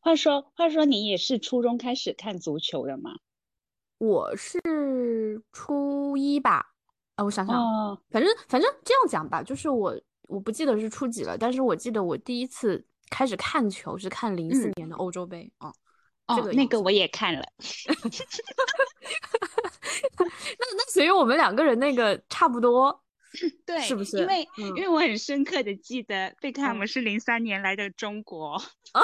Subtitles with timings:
[0.00, 3.10] 话说话说，你也是初中开始看足球的吗？
[3.98, 4.60] 我是
[5.52, 6.64] 初一吧，
[7.16, 15.72] 啊，我想想，哦，反正反正这样讲吧，就是我我不记得是初几了，但是我记得我第一次开始看球是看零四嗯，年的欧洲杯啊，
[16.26, 16.64] 哦，这个印象。
[16.64, 17.42] 那个我也看了。
[20.18, 20.26] 那
[20.76, 23.02] 那所以我们两个人那个差不多，
[23.66, 24.18] 对是，不是？
[24.18, 28.52] 因为因嗯为我很深刻的记得贝克汉姆嗯是零三年来的中国，
[28.92, 29.02] 啊，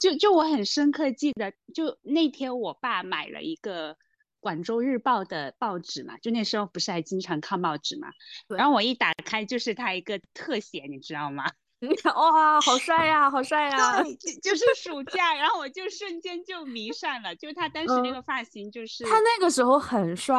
[0.00, 3.96] 就就我很深刻记得，就那天我爸买了一个
[4.40, 8.08] 广州日报的报纸嘛，就那时候不是还经常看报纸嘛，
[8.48, 11.44] 然后我一打开就是他一个特写，你知道吗？
[12.14, 19.02] 哇，好帅呀，好帅呀，对，就就是暑假，然后我就瞬间就迷上了，就他当时那嗯，个发型就是。
[19.02, 20.38] 他那个时候很帅，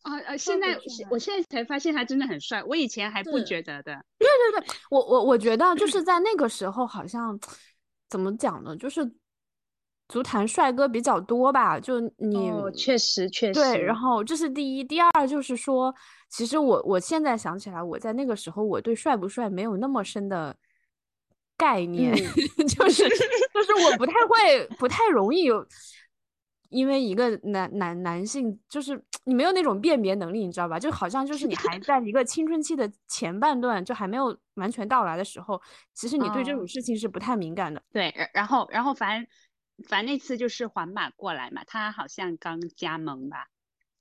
[0.00, 0.80] 啊呃，现在。
[1.10, 4.02] 我现在才发现他真的很帅，我以前还不，觉得的。
[4.18, 7.38] 对对对，我我我觉得就是在那个时候，好像
[8.08, 9.10] 怎么讲呢，就是
[10.08, 11.78] 足坛帅哥比较多吧。
[11.80, 15.94] 就你哦，确实确实对，然，后这是第一，第二就是说，
[16.28, 20.54] 其实我我现在想起来，我在那个时候，我对帅不帅没有那么深的
[21.56, 25.66] 概念，嗯， 就是就是我不太会，不太容易有。
[26.74, 30.78] 因为一个男男男性，就是你没有那种辨别能力，你知道吧？
[30.78, 35.62] 就好像就是你还在一个青春期的前半段，就还没有完全到来的时候，
[35.94, 37.80] 其实你对这种哦，事情是不太敏感的。
[37.92, 39.26] 对，然然后然后反正
[39.88, 43.46] 反正那次就是皇马过来嘛，他好像刚加盟吧，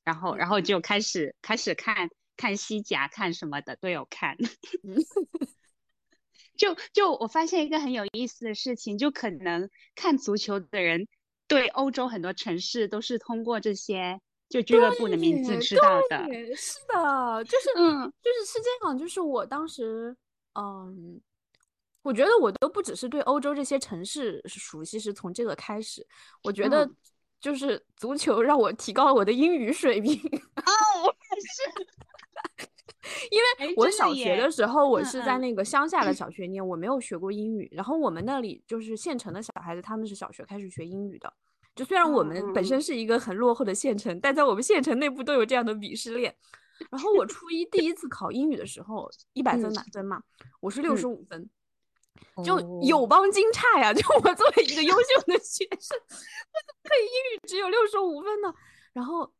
[0.03, 4.35] 然后嗯然后就开始开始看看西甲看什么的都有看，
[4.83, 4.97] 嗯，
[6.57, 11.07] 就就我发现一个很有意思的事情，就可能看足球的人
[11.53, 16.17] 对欧洲很多城市都是通过这些就俱乐部的名字对知道的，
[16.55, 18.13] 是的，就是嗯。
[18.21, 20.15] 就是是这样，就是我当时，
[20.53, 21.19] 嗯，
[22.03, 26.05] 我觉得我都不只是对欧洲这些城市熟悉，是从这个开始，
[26.43, 26.95] 我觉得嗯，
[27.41, 30.13] 就是足球让我提高了我的英语水平。
[30.13, 30.71] 哦，
[31.03, 32.67] 我也是，
[33.31, 37.69] 因为哎，我小学的，时候，我是在那个乡下的小学念，我没有学过英语。
[37.71, 41.31] 然后我们那里就是县城的小孩子，他们是小学开始学英语的。
[41.75, 46.35] 就虽然我嗯们本嗯身是一个很落后的县城，但在我们县城内部都有这样的鄙视链。
[46.89, 50.21] 然后我初一第一次考英语的时候，一百分嗯满分嘛，
[50.59, 51.49] 我是六十嗯，五分，
[52.43, 53.93] 就友哦，邦惊诧呀！
[53.93, 58.53] 就我作为一个优秀的学生， 我怎么可以英语只有六十五分呢？
[58.91, 59.31] 然后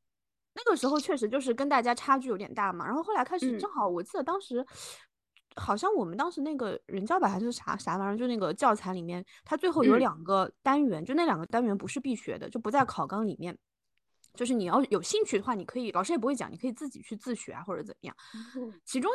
[0.56, 2.86] 那个时候确实就是跟大家差距有点大嘛。
[2.86, 4.66] 然后后来开始，嗯正好我记得当时
[5.56, 13.58] 好像我们当时那个人教版还是啥啥玩意儿，就那个教材里面，它最后有嗯两个单元，就那两个单元不是必学的，就不在考纲里面。
[14.34, 18.16] 就是你要有兴趣的话，你可以，老师也不会讲，你可以自己去自学啊，或者怎么样。
[18.56, 19.12] 哦其中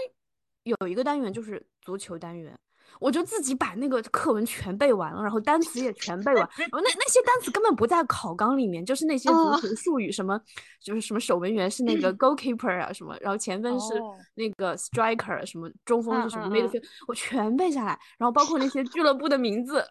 [0.63, 2.57] 有一个单元就是足球单元，
[3.01, 10.41] 我就自己把那个课文全背完了，然后单词也全背完， 然后那那些单词根本不在考纲里面，就是那些足哦球 术语，什么
[10.81, 19.81] 就是什么守门员是那个 goalkeeper 啊什么，然后前锋是哦，那个 striker，什么中锋嗯是什么，midfield，我全背下来，然后包括那些俱乐部的名字，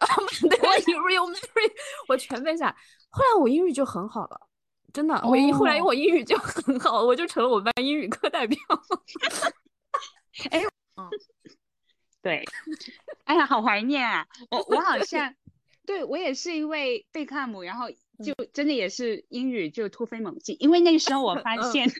[1.08, 1.72] Real Madrid，
[2.08, 2.76] 我全背下来。
[3.10, 4.40] 后来我英语就很好了。
[4.90, 8.58] 真的，我一后来哦，我英语就很好，我就成了我们班英语课代表。
[10.50, 10.62] 哎，
[10.96, 11.08] 嗯，
[12.28, 12.44] 对，
[13.24, 14.26] 哎呀，好怀念啊！
[14.50, 15.34] 我我好像，
[15.86, 21.90] 对，我也是因为贝克汉姆，然后就嗯真的也是英语就突飞猛进，因为那个时候我 发嗯现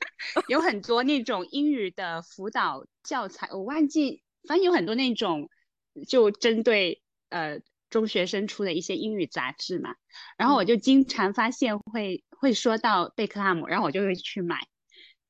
[0.48, 5.48] 有很多那种英语的辅导教材，我忘记，反正有很多那种
[6.06, 9.94] 就针对呃中学生出的一些英语杂志嘛，
[10.36, 14.58] 然后我嗯就经常发现会会说到贝克汉姆，然后我就会去买。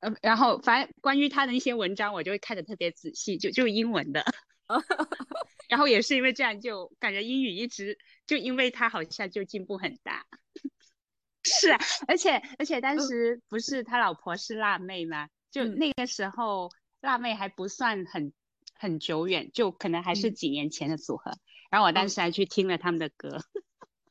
[0.01, 4.25] 呃，然后反正关于他的一些文章，我就会看的特别仔细，就就英文的。
[5.67, 10.25] 然后也是因为这样，就感觉英语一直就因为他好像就进步很大。
[11.43, 15.29] 是啊，而且而且当嗯时不是他老婆是辣妹吗？
[15.51, 16.69] 就嗯那个时候
[17.01, 18.33] 辣妹还不算很
[18.75, 21.31] 很久远，就可能还是嗯几年前的组合。
[21.71, 23.39] 然后我当嗯，时还去听了他们的歌。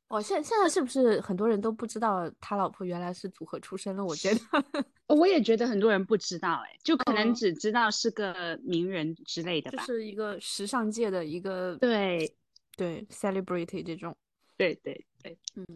[0.08, 4.02] 哦，现现在是不是很多人都不知道他老婆原来是组合出身了？
[4.04, 9.84] 我觉得，我也觉得很多人不知道，哎，就可能嗯，只知道是个名人之类的吧。
[9.84, 12.34] 就是一个时尚界的一个对
[12.76, 14.16] 对 celebrity 这种，
[14.56, 15.38] 对对对。
[15.56, 15.66] 嗯，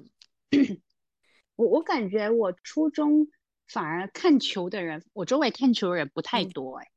[1.56, 3.28] 我我感觉我初中
[3.68, 6.90] 反而看球的人，我周围看球的人不太嗯多哎，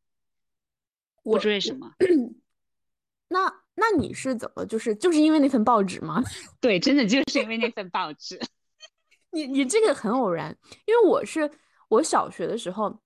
[1.21, 1.91] 不我知为什么。
[3.27, 6.23] 那那你是怎么就是就是因为那份报纸吗？
[6.61, 8.39] 对，真的就是因为那份报纸。
[9.31, 11.49] 你你这个很偶然，因为我是
[11.89, 12.97] 我小学的时候，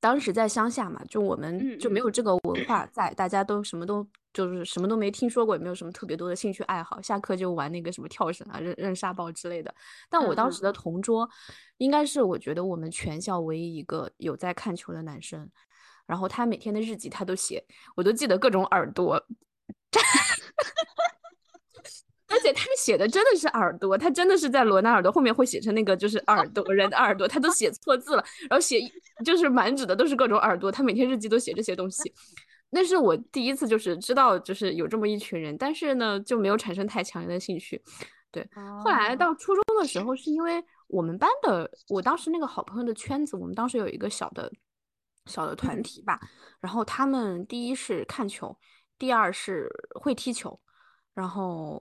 [0.00, 9.74] 当时在乡下嘛，就我们就没有这个文化在，大家都什么都就是什么都没听说过，也没有什么特别多的兴趣爱好，下课就玩那个什么跳绳啊、扔扔沙包之类的。
[10.10, 11.26] 但我当时的同桌，
[11.78, 15.50] 应该是我觉得我们全校唯一一个有在看球的男生。
[16.06, 17.64] 然后他每天的日记他都写，
[17.96, 19.18] 我都记得各种耳朵，
[22.28, 28.80] 而且他写的真的是耳朵，他真的是在罗纳尔多后面会写成那个就是耳朵人的耳朵，他都写错字了，然后写
[29.24, 32.12] 就是满纸的都是各种耳朵，他每天日记都写这些东西。
[32.70, 37.80] 那是我第一次就是知道就是有这么一群人，但是呢就没有产生太强烈的兴趣。
[38.32, 38.48] 对，
[38.82, 44.50] 后来到初中的时候，是因为我们班的我当时那个好朋友的圈子，我们当时有一个小的。
[45.26, 46.20] 小的团体吧，
[46.60, 48.54] 然后他们第一是看球，
[49.04, 49.68] 第二是
[50.00, 50.58] 会踢球，
[51.12, 51.78] 然后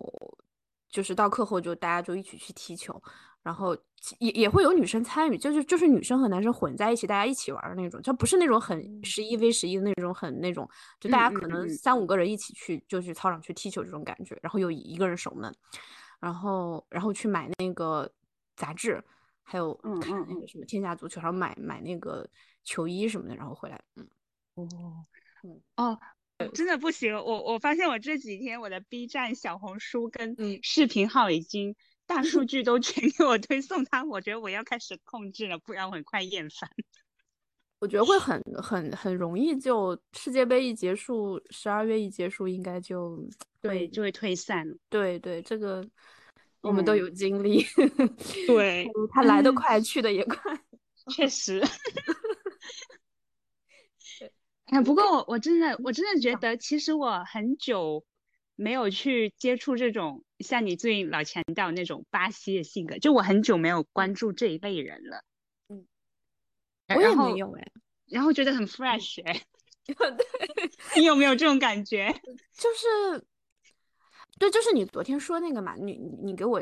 [0.89, 3.01] 就是到课后就大家就一起去踢球，
[3.41, 3.73] 然后
[4.19, 11.97] 也也会有女生参与，就是就是女生和男生混在一起，大家一起玩的那种，就不是那种很十一 v 十一的那种，很那种，就大家可能三。
[11.97, 15.49] 五个人一起去就去操场去踢球这种感觉，然后有一个人守门，
[16.19, 18.11] 然后然后去买那个
[18.57, 19.01] 杂志，
[19.43, 22.29] 还有看那个什么天下足球，然后买买那个。
[22.65, 24.07] 球衣什么的，然后回来，嗯，
[24.55, 25.05] 哦，
[25.43, 25.99] 嗯，哦，
[26.53, 31.75] 真的不行，我我发现我这几天我的 B 站、小红书跟视频号已经
[32.05, 36.69] 大数 据都全给我推送它，我觉得我要开始控制了，不然我很快厌烦。
[37.79, 43.21] 我觉得会很很很容易就世界杯一结束，十二月一结束，应该就
[43.61, 44.65] 对就会退散。
[44.89, 45.85] 对对，这个
[46.61, 47.61] 我们都有经历。
[48.47, 50.57] 对，他来得快，去的也快。
[51.13, 51.61] 确实。
[54.73, 58.03] 哎，不过我我真的我真的觉得，其实我很久
[58.55, 65.23] 没有去接触这种像你最近老强调那种巴西的性格，就我很久没有关注这一类人了。
[65.69, 65.85] 嗯，
[66.95, 67.71] 我也没有哎，
[68.07, 69.43] 然后觉得很 fresh 哎。
[69.85, 69.95] 对，
[70.95, 72.11] 你有没有这种感觉？
[72.57, 73.23] 就是，
[74.39, 76.59] 对，就是你昨天说那个嘛，你你给我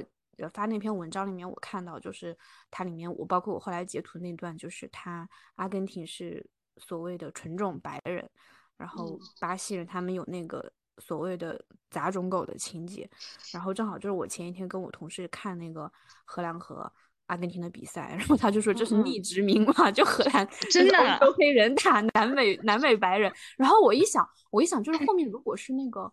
[0.54, 2.38] 发那篇文章里面，我看到就是
[2.70, 6.46] 它里面，我包括我后来截图那段，就是他阿根廷是。
[6.86, 8.30] 所谓的纯种白人，
[8.78, 13.10] 然后巴西人他们有那个所谓的杂种狗的情节，
[13.54, 15.92] 然后正好就是我前一天跟我同事看那个
[16.26, 16.92] 荷兰和
[17.28, 26.12] 阿根廷的比赛，然后他就说这是逆殖民嘛，就荷兰 真的欧洲黑人打南美南美白人，然后我一想，我一想就是后面如果是那个，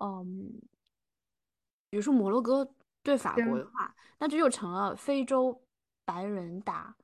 [0.00, 0.60] 嗯，
[1.90, 2.68] 比如说摩洛哥
[3.02, 5.60] 对法国的话，那这就成了非洲
[6.04, 6.94] 白人打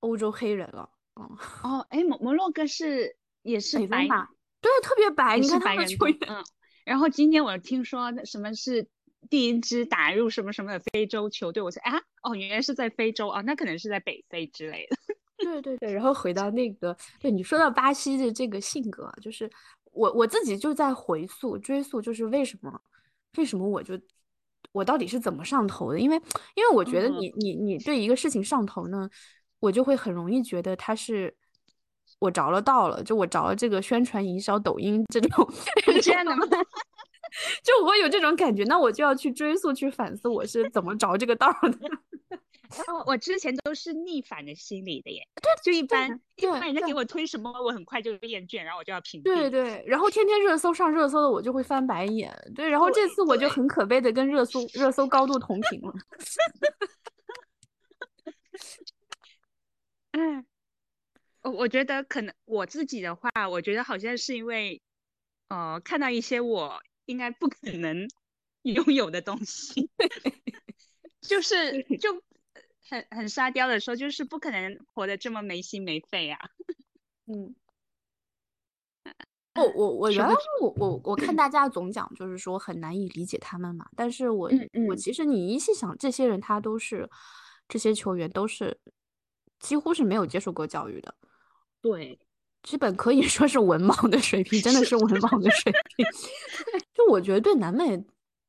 [0.00, 0.88] 欧洲黑人了。
[1.16, 4.28] 哦哦，哎，摩摩洛哥是也是白吧？
[4.60, 6.16] 对，特别白，你看他们球员。
[6.28, 6.44] 嗯，
[6.84, 8.86] 然后今天我听说什么是
[9.30, 14.96] 第一支打入什么什么的非洲球队，我说啊，哦，原来是在非洲啊，那可能是在北非之类的。
[15.38, 19.50] 对对对，然后回到那个，对你说到巴西的这个性格，就是
[19.92, 22.78] 我我自己就在回溯追溯，就是为什么
[23.38, 23.98] 为什么我就
[24.72, 25.98] 我到底是怎么上头的？
[25.98, 26.16] 因为
[26.54, 29.08] 因为我觉得你你你对一个事情上头呢。
[29.60, 31.34] 我就会很容易觉得他是
[32.18, 35.48] 我着了道了，就我着了这个宣传营销抖音这种
[36.02, 36.46] 这样的吗？
[37.62, 42.38] 就我有这种感觉，那我就要去追溯、去反思我是怎么着这个道的。
[42.88, 45.20] 哦，我之前都是逆反的心理的耶。
[45.40, 49.24] 对，就一般，一般人家给我推什么，我很快就厌倦，然后我就要屏蔽。
[49.24, 52.32] 对对，然后天天热搜上热搜的，我就会翻白眼。
[52.56, 55.92] 对，然后这次我就很可悲的跟热搜热搜高度同频了。
[60.18, 60.46] 嗯，
[61.42, 64.80] 我我觉得可能我自己的话，我觉得好像是因为，
[65.48, 68.08] 呃，看到一些我应该不可能
[68.64, 69.90] 拥有的东西，
[71.20, 72.22] 就是就
[72.88, 76.38] 很很沙雕的说，就是不可能活得这么没心没肺啊。
[77.26, 77.54] 嗯，
[79.56, 83.86] 我我我原来我我我看大家总讲，就是说很难以理解他们嘛。
[83.94, 84.50] 但是我
[84.88, 87.06] 我其实你一细想，这些人他都是
[87.68, 88.80] 这些球员都是。
[89.60, 91.14] 几乎是没有接受过教育的，
[91.80, 92.18] 对，
[92.62, 96.06] 基本可以说是文盲的水平，真的是文盲的水平。
[96.94, 98.04] 就我觉得对南美，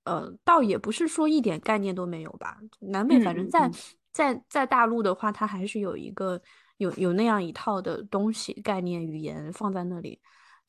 [0.06, 2.58] 呃，倒也不是说一点概念都没有吧。
[2.80, 3.72] 南美反正在
[4.12, 6.42] 在在大陆的话，它还是有一个
[6.78, 10.20] 有有那样一套的东西、概念、语言放在那里，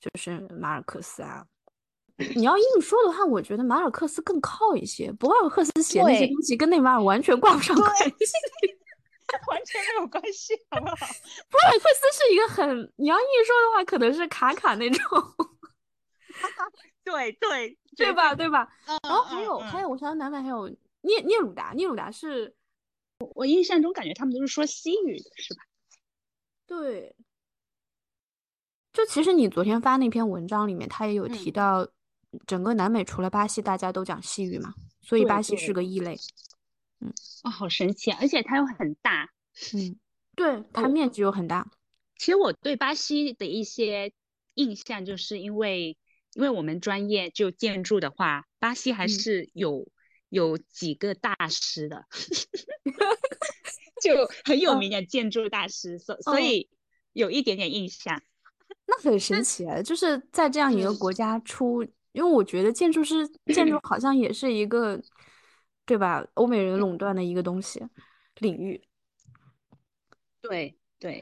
[0.01, 1.45] 就是马尔克斯啊。
[2.35, 8.05] 你要硬说的话，我觉得马尔克斯更靠一些，博尔赫斯写那些东西跟内马尔完全挂不上关系。
[9.49, 10.97] 完全没有关系，好不好？
[10.97, 15.01] 博尔克斯是一个很，你要硬说的话，可能是卡卡那种。
[17.05, 18.35] 对对对吧？
[18.35, 18.69] 对吧？
[19.03, 20.69] 然后还有还有，我想到南美还有
[21.03, 22.55] 聂聂鲁达，聂鲁达是，
[23.21, 25.63] 我我印象中感觉他们都是说西语的，是吧？
[26.67, 27.17] 对。
[28.93, 31.89] 就其实你昨天发那篇文章里面，他也有提到
[32.47, 36.19] 整个南美除了巴西，大家都讲西语嘛，所以巴西是个异类。
[37.01, 37.13] 嗯，
[37.45, 38.19] 哇，好神奇啊！
[38.21, 39.31] 而且它又很大。
[39.75, 39.99] 嗯，
[40.35, 41.71] 对，它面积又很大。
[42.17, 44.13] 其实我对巴西的一些
[44.55, 45.97] 印象，就是因为
[46.35, 49.89] 因为我们专业就建筑的话，巴西还是有
[50.29, 52.07] 有几个大师的，
[54.03, 56.69] 就很有名的建筑大师，所所以
[57.13, 58.21] 有一点点印象。
[58.87, 59.83] 那很神奇啊！
[59.83, 65.01] 就是在这样一个国家出，因为我觉得建筑师建筑好像也是一个，
[65.89, 66.25] 对吧？
[66.35, 67.83] 欧美人垄断的一个东西
[68.37, 68.81] 领域。
[70.43, 71.21] 对对。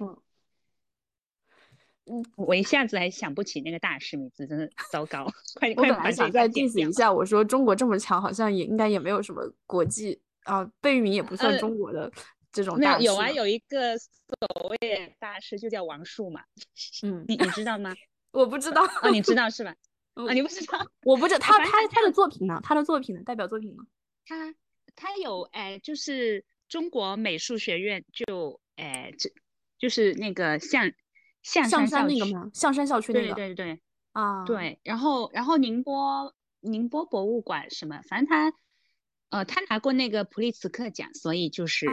[2.09, 5.33] 嗯，我一下子还想不起那个大师名字，真的糟糕。
[5.59, 12.11] 快快把想再 diss 一下，我说中国这么强，好像也应该也没有什么国际啊，贝聿铭也不算中国的
[12.53, 13.05] 这种大师。
[13.05, 16.43] 有啊，有一个所谓的大师就叫王树嘛。
[17.03, 17.93] 嗯，你你知道吗？
[18.31, 18.85] 我不知道。
[19.03, 19.75] 哦，你知道是吧？
[20.15, 20.79] 啊，你不知道？
[21.03, 22.61] 我不知道他他他的作品呢？
[22.63, 23.23] 他的作品呢？
[23.25, 23.83] 代表作品呢？
[24.27, 24.55] 他
[24.95, 29.31] 他有哎，就是中国美术学院就哎，这
[29.79, 30.93] 就是那个象。
[31.43, 32.51] 象山那个吗？
[32.53, 33.33] 象山校区那个。
[33.33, 33.81] 对对对，
[34.11, 34.81] 啊，对。
[34.83, 38.53] 然后，然后宁波宁波博物馆什么，反正他，
[39.29, 41.87] 呃，他拿过那个普利茨克奖，所以就是，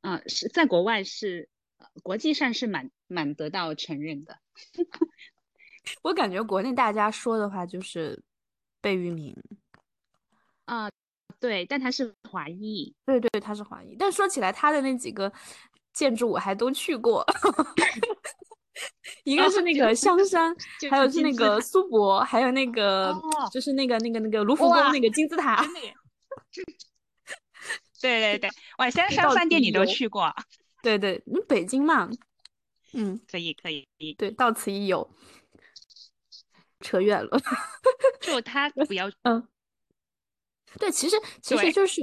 [0.00, 1.48] 嗯，是在国外是，
[2.02, 4.40] 国际上是蛮蛮得到承认的。
[6.02, 8.24] 我感觉国内大家说的话就是
[8.80, 9.36] 贝聿铭，
[10.64, 10.90] 啊，
[11.44, 13.94] 对，但他是华裔，对对，他是华裔。
[13.98, 15.30] 但说起来，他的那几个
[15.92, 17.22] 建筑我还都去过。
[19.24, 20.56] 一个是那个香山，
[20.90, 23.14] 还有是那个苏博，还有那个
[23.52, 25.62] 就是那个那个那个卢浮宫那个金字塔。
[28.00, 30.34] 对对对，哇，香山饭店你都去过？
[30.82, 32.08] 对 对，你北京嘛？
[32.94, 33.86] 嗯，可以可以。
[34.16, 35.10] 对，到此一游。
[36.80, 37.38] 扯远了。
[38.22, 39.46] 就他不要嗯。
[40.78, 42.02] 对，其实 其实就是，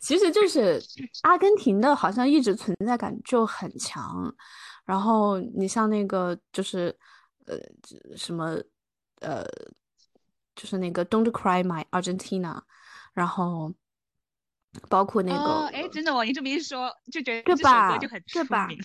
[0.00, 0.82] 其实就是
[1.22, 4.34] 阿根廷的，好像一直存在感就很强。
[4.84, 6.96] 然后你像那个就是
[7.46, 7.56] 呃
[8.16, 8.56] 什么
[9.20, 9.44] 呃，
[10.54, 12.60] 就是那个 Don't Cry My Argentina，
[13.14, 13.72] 然后
[14.88, 18.78] 包括那个，哎，真的哦，你这么一说就觉得这首歌就很出名。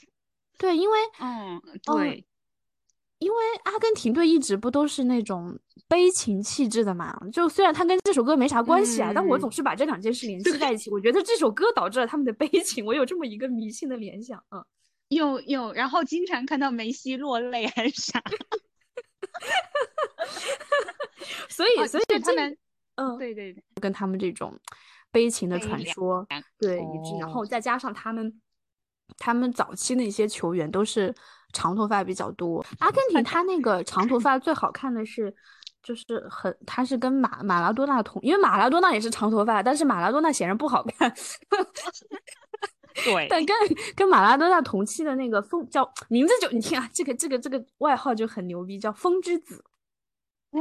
[0.57, 2.25] 对，因为嗯，对。
[3.21, 5.55] 因为阿根廷队一直不都是那种
[5.87, 7.15] 悲情气质的嘛？
[7.31, 10.89] 就虽然他跟这首歌没啥关系啊，但我总是把这两件事联系在一起。
[10.89, 14.43] 我觉得这首歌导致了他们的悲情，我有这么一个迷信的联想。
[14.49, 14.65] 嗯，
[15.09, 18.19] 有有，然后经常看到梅西落泪还是啥？
[21.47, 22.57] 所以所以他们，
[22.95, 24.59] 嗯，对对对，跟他们这种
[25.11, 26.25] 悲情的传说
[26.57, 28.41] 对一致，然后再加上他们
[29.19, 31.13] 他们早期的一些球员都是。
[31.53, 35.34] 长头发比较多，阿根廷他那个长头发最好看的是，
[35.84, 41.13] 就是很他是跟马马拉多纳同，因为马拉多纳也是长头发，但是马拉多纳显然不好看。
[43.05, 43.55] 对，但跟
[43.96, 49.63] 跟马拉多纳同期的那个风叫名字就你听啊，这个这个这个外号就很牛逼，叫风之子。
[50.51, 50.60] 哎，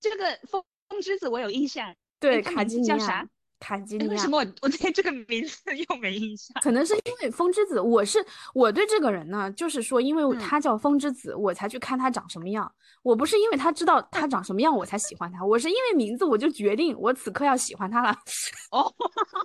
[0.00, 3.28] 这个风风之子我有印象，对，卡基尼叫啥？
[3.58, 6.54] 卡吉尼亚，为什么我我对这个名字 又没印象？
[6.62, 12.70] 可能是因为风之子，我是我对这个人呢，就是说，因为他叫风之子，我才去看他长什么样。
[13.02, 18.10] 我不是因为他知道他长什么样我才喜欢他，我是因为名字我就决定我此刻要喜欢他了。
[18.72, 18.92] 哦，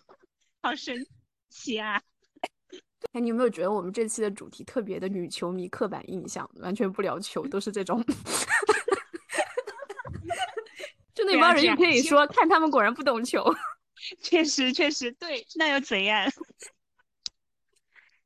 [0.62, 0.96] 好神
[1.50, 2.02] 奇啊！
[3.14, 8.04] 哎，你有没有觉得我们这期的主题特别的女球迷刻板印象，完全不聊球，都是这种？
[11.14, 13.44] 就那帮人就可以说，看他们果然不懂球。
[14.22, 16.30] 确实，确实对，那又怎样？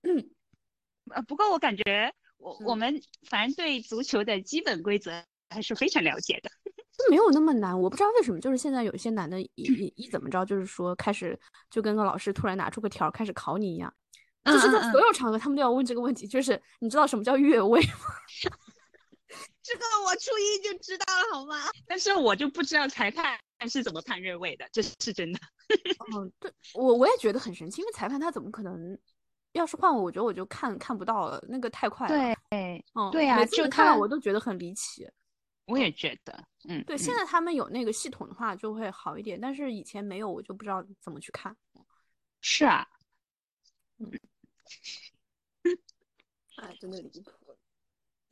[0.04, 0.30] 嗯，
[1.14, 6.50] 呃，不过我感觉我我们反正对足球的基本规则还是非常了解的，
[7.10, 7.80] 没有那么难。
[7.80, 11.40] 我不知道为什么，就是现在有一些男的， 一一怎么着，就是说开始
[11.70, 13.94] 就跟个老师突然拿出个条开始考你一样，
[14.46, 17.94] 就是在所有场合他们都要问这个问题，就是你知道什么叫越位吗？
[19.62, 21.70] 这个我初一就知道了，好吗？
[21.88, 23.40] 但是我就不知道裁判
[23.70, 25.40] 是怎么判越位的，这是真的。
[26.14, 28.98] 嗯， 对我我也觉得很神奇，因为裁判他怎么可能？
[29.54, 32.36] 要是换我，我觉得我就看看不到了，那个太快了。
[32.50, 35.10] 对，嗯，对呀，就看到我都觉得很离奇。
[35.64, 41.56] 我也觉得，嗯，对，现在他们有那个系统的话就会好一点，但是以前没有，我就不知道怎么去看。
[42.42, 42.86] 是啊，
[43.98, 44.12] 嗯，
[46.58, 47.32] 哎，真的离谱。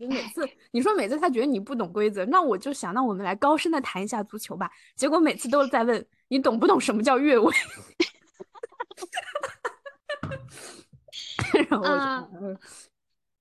[0.05, 4.69] 你每次你说每次他觉得你不懂规则，那我就想，那我们来高深的谈一下足球吧。
[4.95, 7.53] 结果每次都是在问你懂不懂什么叫越位。
[11.69, 12.59] 然后我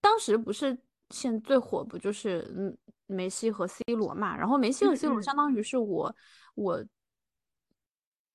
[0.00, 0.76] 当时不是
[1.10, 2.76] 现最火不就是嗯
[3.06, 4.36] 梅西和 C 罗嘛？
[4.36, 6.14] 然后梅西和 C 罗相当于是我
[6.54, 6.84] 我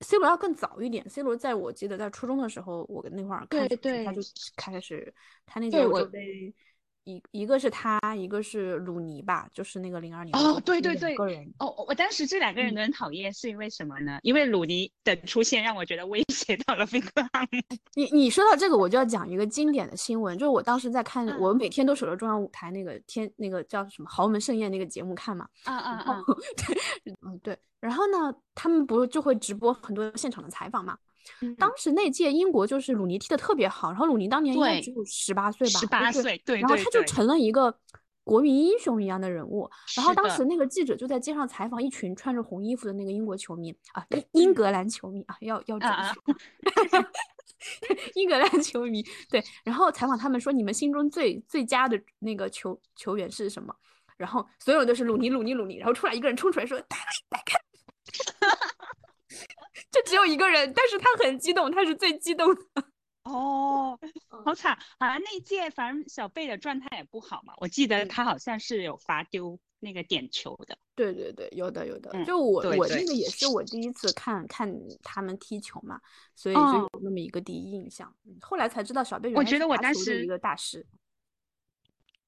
[0.02, 3.68] C 罗要更早一点，C 罗在我记得在初中的时候，我那会儿看
[4.06, 4.22] 他就
[4.56, 5.14] 开始
[5.46, 6.54] 他那届欧洲杯。
[7.08, 14.20] 一一个是他，一个是鲁尼吧，就是那个零二年哦，对对对，个人哦，我当时这两个人都很讨厌，是因为什么呢？
[14.24, 17.62] 因为鲁尼的出现让我觉得威胁到了贝克汉姆。
[17.96, 26.24] 你你说到这个，我就要讲一个经典的新闻，就是我当时在看，我每天都守着中央舞台那个天那个叫什么豪门盛宴那个节目看嘛，啊啊啊，
[26.58, 30.98] 对，嗯对，然后呢，他们不就会直播很多现场的采访嘛。
[31.58, 37.74] 当时那届英国就是鲁尼踢的特别好，然后鲁尼当年应该只有十八岁吧，十八岁，对，然后他就成了一个
[38.24, 39.70] 国民英雄一样的人物。
[39.96, 47.06] 然后当时那个记者就在街上采访一群穿着红衣服的那个英国球迷啊， 英格兰球迷啊，要要准确，
[48.16, 49.44] 英格兰球迷对。
[49.64, 53.74] 然后采访他们说，你们心中最最佳的那个球球员是什么？
[54.18, 56.98] 然后所有人都是鲁尼鲁尼鲁尼，然后出来一个人冲出来说，大
[57.30, 57.62] 来看。
[59.92, 62.62] 就只有一个人，但是他很激动，他是最激动的。
[63.24, 64.00] 哦，
[64.46, 64.78] 好惨！
[64.98, 70.78] 好像那届反正小贝的状态也不好嘛，我记得他好像是有罚丢那个点球的。
[70.96, 72.24] 对对对，有的有的。
[72.24, 76.00] 就我我那个也是我第一次看看他们踢球嘛，
[76.36, 78.16] 所以就有那么一个第一印象。
[78.40, 80.86] 后来才知道小贝我觉得我当时一个大师。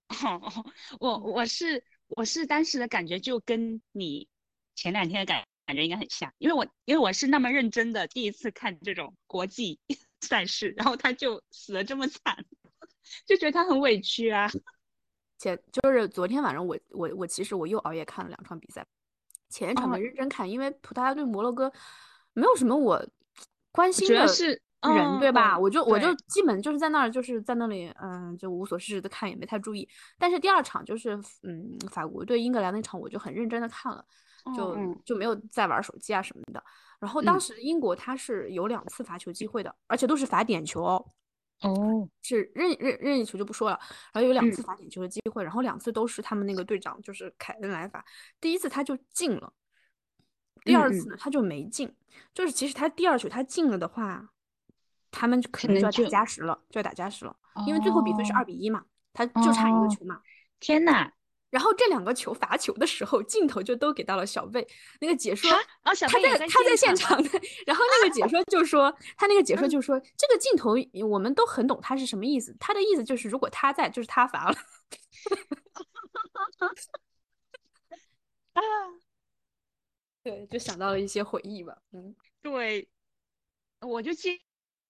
[0.21, 0.65] 哦，
[0.99, 4.27] 我我是我是当时的感觉就跟你
[4.75, 5.45] 前两天的感。
[5.69, 9.79] 感觉应该很像，因为我因为我是那么认真的第一次看这种国际
[10.19, 12.43] 赛事，然后他就死的这么惨，
[13.27, 14.49] 就觉得他很委屈啊。
[15.37, 18.83] 前就是昨天晚上我我我其实我又熬夜看了两场比赛，
[19.47, 21.71] 前一场没认真看，因为葡萄牙对摩洛哥
[22.33, 23.07] 没有什么我
[23.71, 25.55] 关心的是人，对吧？
[25.59, 29.87] 我就我就基本就是在那儿就是在那里嗯就无所事事的看，也没太注意。
[30.17, 34.03] 但是第二场就是嗯法国对英格兰那场，我就很认真的看了。
[34.55, 36.63] 就就没有再玩手机啊什么的。
[36.99, 41.05] 然后当时英国他是有两次罚球机会的，而且都是罚点球哦。
[41.61, 43.79] 哦，是任任任意球就不说了。
[44.13, 48.03] 然后有两次罚点球的机会，然后两次都是他们那个队长就是凯恩来罚。
[48.39, 49.51] 第一次他就进了，
[50.63, 51.93] 第二次呢他就没进。
[52.33, 54.29] 就是其实他第二球他进了的话，
[55.11, 57.35] 他们可能就要打加时了，就要打加时了，
[57.65, 60.21] 因为最后比分是二比一嘛，他就差一个球嘛。
[60.59, 61.11] 天呐！
[61.49, 64.67] 然后这两个球罚球的时候，镜头就都给到了小贝。
[65.01, 65.49] 那个解说，
[65.83, 67.29] 他在他在现场的。
[67.65, 70.75] 然后那个解 说就说，他那个解说就说，这个镜头
[71.07, 72.55] 我们都很懂他是什么意思。
[72.59, 74.57] 他的意思就是，如果他在，就是他罚了。
[78.53, 78.61] 啊，
[80.21, 81.75] 对，就想到了一些回忆吧。
[81.91, 82.87] 嗯，对，
[83.81, 84.37] 我就记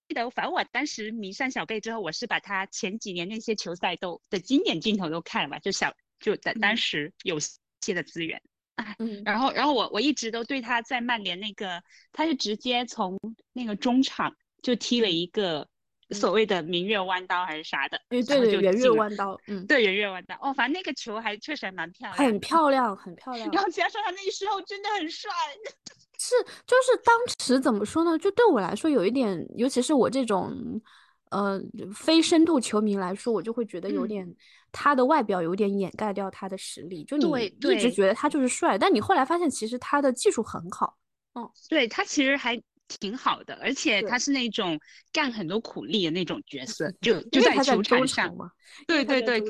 [0.10, 5.95] 记得，反正我当时迷上小贝之后，我是把他前几年那些球赛都的经典镜头都看了嘛，就小。
[6.20, 8.42] 就在当时有些的资源，
[8.76, 13.20] 哎，然后然后我我一直都对他在曼联那个，他是直接从
[13.54, 15.68] 那个中场就踢了一个
[16.12, 23.34] 所谓的明月弯刀还是啥的，哎，对对，圆月弯刀，嗯，对，圆月弯刀，哦，反正那个球还确实还蛮漂亮，很漂亮，很漂。
[23.34, 23.50] 亮。
[23.52, 25.32] 然后加上他那时候真的很帅，
[26.20, 28.18] 是就是当时怎么说呢？
[28.18, 30.82] 就对我来说有一点，尤其是我这种
[31.30, 31.62] 呃
[31.94, 34.36] 非深度球迷来说，我就会觉得有点。
[34.72, 40.96] 他的外表有点掩盖掉他的实力，就你一直觉得他就是帅，但你后来发现其实他的技术很好。
[41.34, 42.56] 嗯，对他其实还
[42.99, 44.80] 挺好的，而且他是那种
[45.13, 48.52] 干很多苦力的那种角色，就就在球场上嘛。
[48.86, 49.41] 对对对，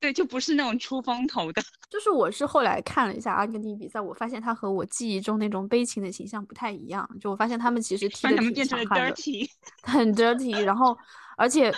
[0.00, 1.62] 对就不是那种出风头的。
[1.90, 7.08] 就是我是后来看了一下阿根廷比赛，我发现他和我记忆中那种悲情的形象不太一样。
[7.20, 9.16] 就我发现他们其实踢的挺强悍的，
[9.82, 10.96] 很 dirty，然后
[11.36, 11.74] 而且。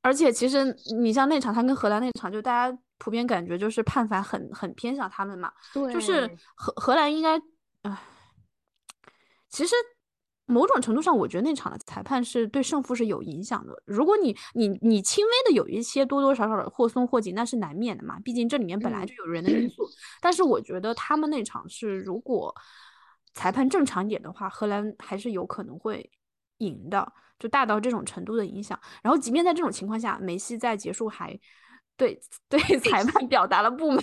[0.00, 0.64] 而且其实
[1.02, 5.52] 你像那场，他跟荷兰那场，就大家普遍感觉就是判罚很很偏向他们嘛。
[5.74, 7.36] 对，就是荷荷兰应该，
[7.82, 8.00] 唉，
[9.50, 9.74] 其实
[10.48, 13.82] 某种程度上，我觉得那场的裁判是对胜负是有影响的。
[13.84, 18.18] 如果你你你轻微的有一些多多少少的或松或紧，那是难免的嘛。
[18.20, 19.88] 毕竟这里面本来就有人的因素。
[20.20, 22.54] 但是我觉得他们那场是，如果
[23.34, 26.10] 裁判正常一点的话，荷兰还是有可能会
[26.58, 27.12] 赢的。
[27.38, 31.38] 就大到这种程度的影响，然后即便在这种情况下，梅西在结束还
[31.98, 34.02] 对 对裁判表达了不满。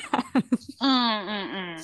[0.80, 1.84] 嗯嗯嗯，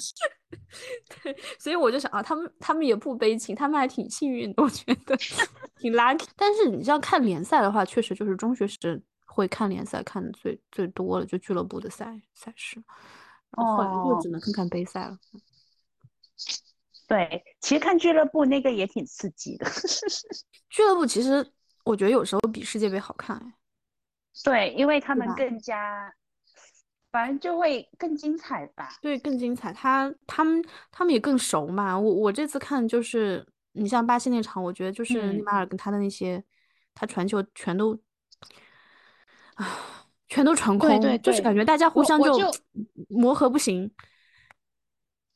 [1.24, 5.16] 对，所以我就想啊，他们他们也不悲情，他们还挺幸运的，我觉得
[5.80, 6.28] 挺 lucky。
[6.36, 12.84] 但是你要看联赛的话，确实就是中学时会看联赛看的最最多了，就俱乐部的赛赛事，
[13.58, 15.18] 然后后来就只能看看杯赛了。
[17.08, 19.66] 对，其实看俱乐部那个也挺刺激的。
[20.70, 21.46] 俱乐部其实
[21.86, 23.54] 我觉得有时候比世界杯好看哎。
[24.44, 26.14] 对，因为他们更加
[27.12, 28.90] 反正就会更精彩吧。
[29.02, 29.72] 对，更精彩。
[29.74, 31.98] 他他们他们也更熟嘛。
[32.00, 36.44] 我我这次看就是你像巴西那场，我觉得就是内马尔跟他的那些，
[36.94, 37.98] 他传球全都
[39.56, 39.68] 啊，
[40.28, 42.52] 全都传空，对就是感觉大家互相就
[43.10, 43.92] 磨合不行。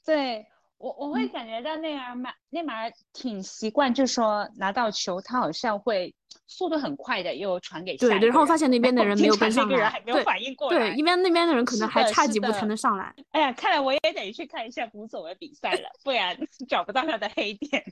[0.05, 0.45] 对。
[0.77, 6.13] 我我会感觉到内马尔内马尔挺习惯，就说拿到球，他好像会
[6.47, 13.13] 速度很快的又传给对对，然后发现那边的人没有跟上来，对，反应过来，对，一边那边的人可能还差几步才能上来。
[13.31, 17.84] 哎呀，看来我也得去看一下古总的比赛了， 不然找不到他的黑点。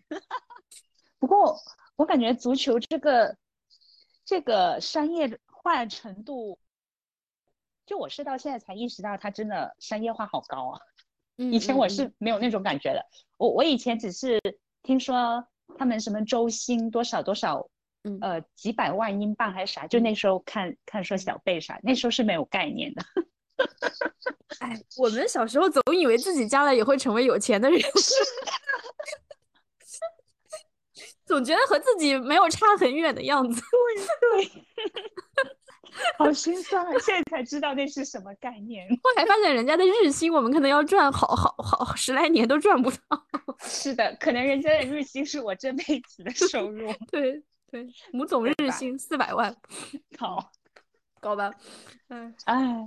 [1.19, 1.57] 不过
[1.95, 3.37] 我感觉足球这个
[4.25, 6.59] 这个商业化程度，
[7.85, 10.79] 就我是到现在才意识到，它真的商业化好高啊。
[11.37, 13.03] 以前我是没有那种感觉的，
[13.37, 14.39] 我我以前只是
[14.83, 17.67] 听说他们什么周薪多少多少，
[18.21, 23.03] 呃几百万英镑还是啥，就那时候看看说小贝啥，那时候是没有概念的。
[24.59, 27.81] 哎，我们小时候总以为自己将来也会成为有钱的人，
[31.25, 33.61] 总觉得和自己没有差很远的样子。
[33.61, 34.63] 对对。
[36.17, 36.91] 好心酸啊！
[36.97, 38.89] 现在才知道那是什么概念。
[39.03, 42.97] 后来发现人家的日薪，我们可能要赚好好好十来年都赚不到。
[43.59, 46.91] 是的，可能人家的日薪是我这辈子的收入。
[47.11, 49.51] 对对，母总日薪四百万，
[50.19, 50.51] 好
[51.19, 51.51] 高吧？
[52.09, 52.85] 嗯，哎，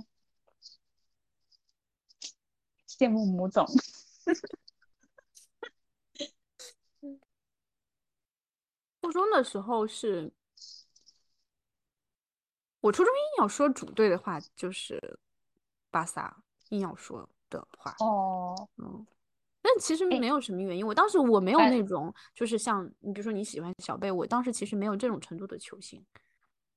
[2.87, 3.67] 羡慕母总。
[9.01, 10.31] 初中的时候是。
[12.79, 15.19] 我初中硬要说主队的话，就是
[15.91, 16.41] 巴萨。
[16.69, 19.16] 硬要说的话，哦，嗯，但
[19.79, 20.85] 其实没有什么原因。
[20.85, 26.03] 我当时我没有那种，就是像你比如说你喜欢小贝，我当时其实没有这种程度的球星，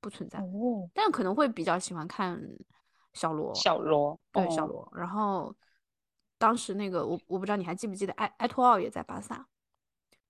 [0.00, 0.38] 不存在。
[0.38, 2.40] 哦，但可能会比较喜欢看
[3.12, 3.54] 小罗。
[3.54, 4.90] 小罗，对小罗。
[4.94, 5.54] 然后
[6.38, 9.46] 当时那个我我不知道你还记不记得埃埃托奥也在巴萨。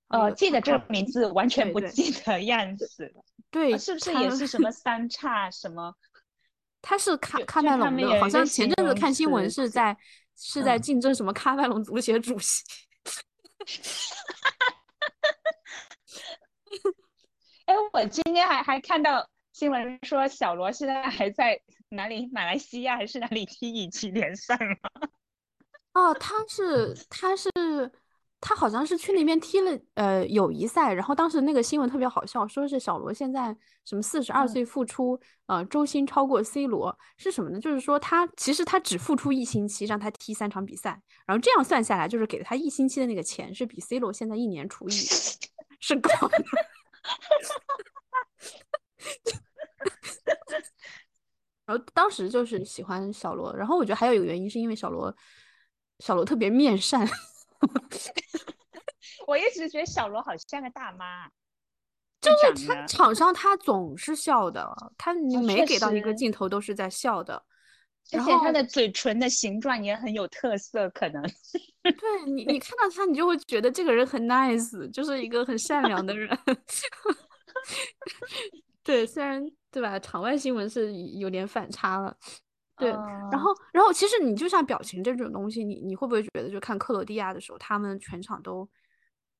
[0.08, 3.14] 呃，记得这个名字，完全不记得样子。
[3.50, 5.94] 对，是不是也是什么三叉什么？
[6.82, 9.94] 他是喀喀麦隆的，好像前阵子看新闻是在
[10.40, 12.64] 是在竞争什么喀麦隆足协主席。
[17.66, 22.28] 哎，我今天还还看到新闻说小罗现在还在哪里？
[22.32, 24.90] 马来西亚还是哪里踢乙级联赛吗？
[25.92, 27.50] 哦，他是他是。
[28.40, 37.60] 他好像是去那边踢了呃友谊赛，然后当时那个新闻特别好笑，说是小罗现在什么四十二岁复出，呃周薪超过 C 罗是什么呢？
[37.60, 44.92] 就是说他其实他只复出一星期让他踢三场比赛，然后这样算下来就是给了他一星期的那个钱是比 C 罗现在一年除以
[45.78, 46.42] 是高的。
[51.66, 55.14] 然后当时就是喜欢小罗，然后我觉得还有一个原因是因为小罗
[55.98, 57.06] 小罗特别面善。
[59.26, 61.28] 我一直觉得小罗好像个大妈，
[62.20, 64.68] 就是他场上他总是笑的，
[64.98, 67.42] 他你每给到一个镜头都是在笑的，
[68.12, 71.22] 而且他的嘴唇的形状也很有特色，可能。
[71.82, 71.94] 对
[72.26, 76.36] 你，你看到他，你就会觉得这个人很 nice，就是一个很善良的人。
[78.82, 82.16] 对，虽然对吧，场外新闻是有点反差了。
[82.80, 82.90] 对，
[83.30, 88.68] 然后，然后其实你就像表情这种东西，你你会不会觉得，就看克罗地亚的时候，他们全场都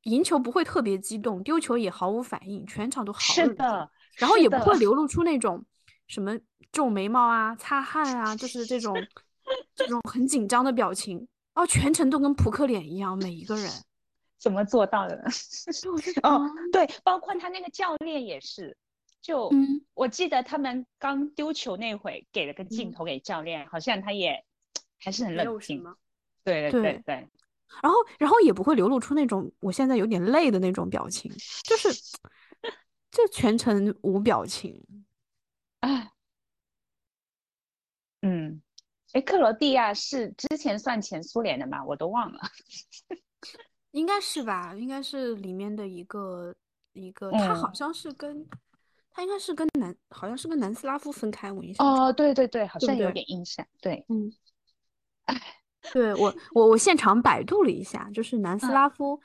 [0.03, 5.65] 赢球不会特别激动，丢球也毫无反应，全场都好是的，然后也不会流露出那种
[6.07, 6.39] 什么
[6.71, 8.95] 皱眉毛啊、擦汗啊，就是这种
[9.75, 13.71] 这种很紧张的表情哦，全程都跟扑克脸一样，每一个人
[14.39, 15.23] 怎么做到的呢？
[16.23, 16.41] 哦，
[16.73, 18.77] 对，包括他那个教练也是。
[19.23, 19.51] 就
[19.95, 24.45] 我记得他们刚丢球那会给了个镜头给教练，好像他也
[24.99, 25.85] 还是很冷静。
[26.43, 27.29] 对对对对。
[27.83, 31.31] 然后然后也不会流露出那种我现在有点累的那种表情，
[31.65, 31.89] 就是
[33.13, 34.83] 就全程无表情。
[35.81, 36.11] 哎，
[38.23, 38.61] 嗯，
[39.13, 41.85] 哎，克罗地亚是之前算前苏联的吗？
[41.85, 42.41] 我都忘了。
[43.93, 46.55] 应该是吧，应该是里面的一个
[46.93, 48.47] 一个，他好像是跟。
[49.13, 51.87] 他应该是跟南，好像是跟南斯拉夫分开，我印象。
[51.87, 53.67] 哦，对对对，好像有点印象。
[53.81, 54.33] 对，嗯，
[55.25, 55.41] 哎，
[55.93, 59.21] 对我我我现场百度了一下，就是南斯拉夫，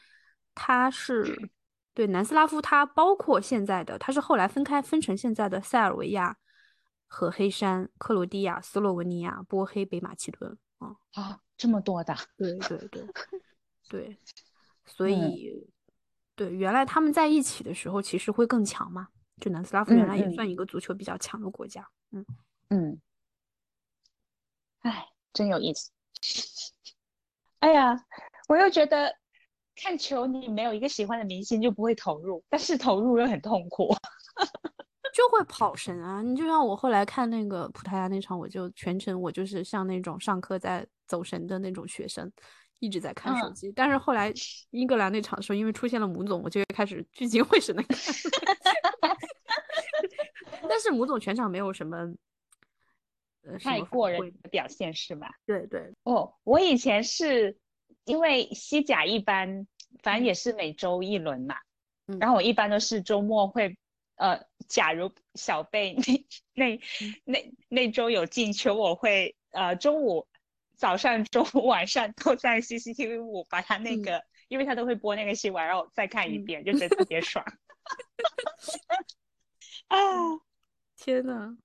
[0.55, 1.49] 它是
[1.93, 6.35] 对南斯拉夫，它包括现在的，它是后来分开分成现在的塞尔维亚
[7.07, 12.15] 和黑山、克罗地亚、斯洛文尼亚、波黑、北马其顿啊啊，这么多的。
[12.37, 13.07] 对对对
[13.87, 14.17] 对，
[14.85, 15.69] 所以
[16.35, 19.09] 对原来他们在一起的时候，其实会更强嘛。
[19.41, 22.25] 就南斯拉夫原来也算一个足球比较强的国家，嗯
[22.69, 23.01] 嗯，
[24.81, 25.91] 哎，真有意思。
[27.59, 27.95] 哎呀，
[28.47, 29.13] 我又觉得
[29.75, 33.93] 看球你没有一个喜欢的明星就不会投入，但是投入又很痛苦，
[35.13, 36.21] 就会跑神啊！
[36.21, 42.31] 你就像我后来看那个葡萄牙那场，我就全程我就是像那种上课在走神的那种学生，
[42.79, 43.71] 一直在看手机。
[43.71, 44.33] 但是后来
[44.71, 47.97] 英格兰那场的时候，因为出现了母总，我就开始聚精会神的看。
[50.75, 52.13] 但是母总全场没有什么。
[53.61, 55.31] 太过人的表现是吧？
[55.45, 57.57] 对对哦，我以前是
[58.03, 59.67] 因为西甲一般，
[60.03, 61.55] 反正也是每周一轮嘛，
[62.19, 63.77] 然后我一般都是周末会，
[64.15, 65.95] 呃，假如小贝
[66.55, 66.81] 那那
[67.23, 70.27] 那那周有进球，我会呃中午、
[70.75, 77.45] 早上、中午、晚上都在 CCTV 五把他那个，因为他都会播那个新闻，然后再看一遍，就觉得特别爽。
[79.87, 79.97] 啊，
[81.05, 81.55] 天呐！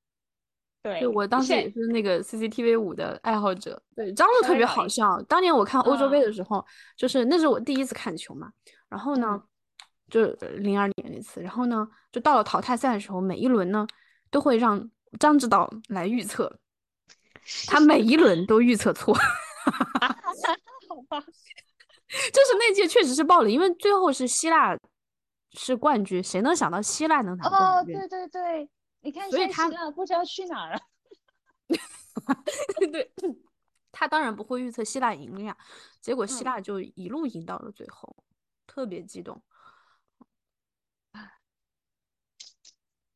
[0.83, 3.83] 对，我当时也是那个 CCTV 五的爱好者。
[3.96, 5.20] 对，张璐特别好笑。
[5.22, 6.62] 当年我看欧洲杯的时候，
[6.94, 8.50] 就是那是我第一次看球嘛。
[8.90, 9.42] 然后呢，
[10.11, 10.26] 就
[10.59, 11.40] 零二年那次。
[11.40, 13.87] 然后呢，就到了淘汰赛的时候，每一轮呢
[14.31, 16.59] 都会让张指导来预测，
[17.66, 19.14] 他每一轮都预测错。
[19.14, 24.76] 好吧，就是那届确实是爆了，因为最后是希腊
[25.53, 27.96] 是冠军，谁能想到希腊能拿冠军？
[27.96, 28.68] 哦，对对对。
[29.01, 30.81] 你看，所以他不知道去哪儿了。
[32.93, 33.13] 对，
[33.93, 35.57] 他当然不会预测希腊赢了呀，
[36.01, 38.25] 结果希腊就一路赢到了最后，
[38.67, 39.43] 特别激动。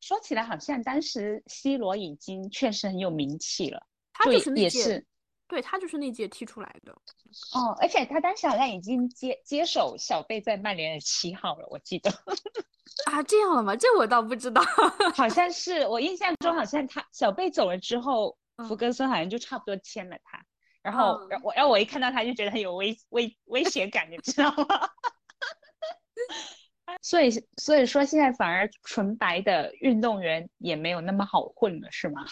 [0.01, 5.05] 说起来，好像当时 C 罗已经确实很有名气了，他就是那届，
[5.47, 6.91] 对他就是那届踢出来的。
[7.53, 12.11] 哦，而且他当时好像已经接接手小贝在曼联的七号了，我记得。
[13.11, 13.75] 啊，这样了吗？
[13.75, 14.61] 这我倒不知道，
[15.15, 20.41] 好像是我印象中，好像他小贝走了之后，福格森好像就差不多签了他。
[20.81, 24.65] 然后，我然后我一看到他就觉得很有威威威胁感，你知道吗？
[27.01, 32.23] 所以所以说现在反而纯白的运动员也没有那么好混了，是吗？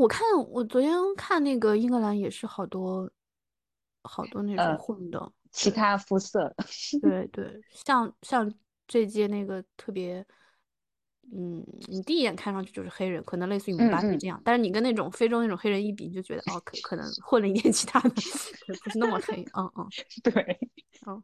[0.00, 3.10] 我看我昨天看那个英格兰也是好多
[4.02, 6.54] 好多那种混的其他肤色，
[7.02, 8.52] 对 对，像像。
[8.92, 10.26] 这届那个特别，
[11.32, 18.10] 嗯，你第一眼看上去就是黑人，可能类似于姆巴佩这样，但是你跟那种非洲那种黑人一比，你就觉得哦，可可能混了一点其他的，
[18.82, 19.44] 不是那么黑。
[19.56, 19.86] 嗯嗯，
[20.24, 20.58] 对，
[21.06, 21.22] 嗯，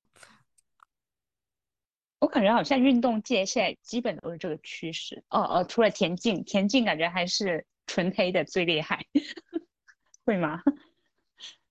[2.21, 5.25] 我感觉好像运动界现在基本都是这个趋势。
[5.31, 9.05] 哦哦，除了田径，田径感觉还是纯黑的最厉害，
[10.25, 10.63] 会吗？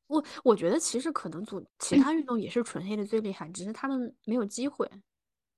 [0.08, 4.90] 我我觉得其实可能组其他运动也是纯黑的最厉害，只是他们没有机会。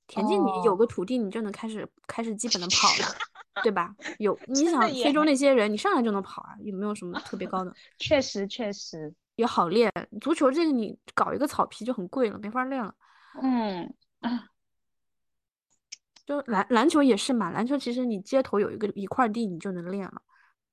[0.07, 3.17] 田径你有个土地，你就能开始开始基本的跑了，
[3.61, 3.93] 对吧？
[4.19, 7.73] 有 你想非洲那些人，你上来就能跑啊，也没有什么特别高的？
[7.99, 9.91] 确实确实也好练。
[10.21, 12.95] 足球这个你搞一个草皮就很贵了，没法练了。
[13.41, 13.93] 嗯，
[16.25, 20.21] 就篮篮球也是嘛，篮球其实你街头有一个一块地你就能练了。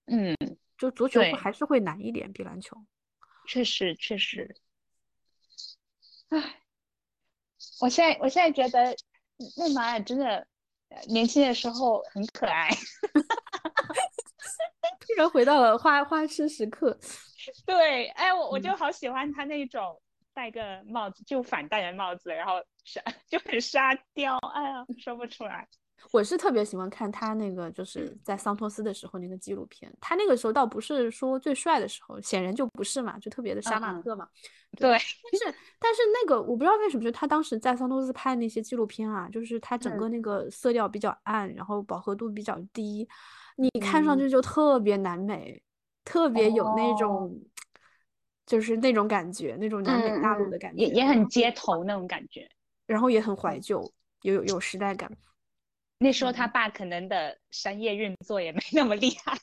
[0.07, 0.35] 嗯，
[0.79, 2.77] 就足球还是会难一点，比篮球。
[3.47, 4.57] 确实确实。
[6.29, 6.61] 唉，
[7.81, 8.97] 我现在我现在觉得。
[9.57, 10.47] 内马尔真的
[11.09, 12.71] 年轻的时候很可爱，
[15.01, 16.97] 突然回到了花花痴时刻。
[17.67, 20.01] 对，哎，我我就好喜欢他那种
[20.33, 25.69] 戴个帽子就反戴的帽子，然后沙 就很沙雕，哎呀，说不出来。
[26.13, 29.93] 我是特别喜欢看他那个，就是在桑托斯的时候那个纪录片。
[30.01, 34.29] 他那个时候倒不是说最帅的时候，显然就不是嘛，就特别的杀马特嘛。
[34.77, 43.09] 对，但是但是那个我不知道为什么，就他当时在桑托斯拍那些纪录片啊，就是他整个那个色调比较暗，然后饱和度比较低，
[43.57, 45.63] 你看上去就特别南美，
[46.05, 47.41] 特别有那种，
[48.47, 52.49] 就是那种感觉，那种南美大陆的感觉，也也很街头那种感觉，
[52.87, 53.81] 然后也很怀旧，
[54.23, 55.11] 有有有时代感。
[56.05, 59.35] 那时候他爸可能的商业运作也没那么厉害，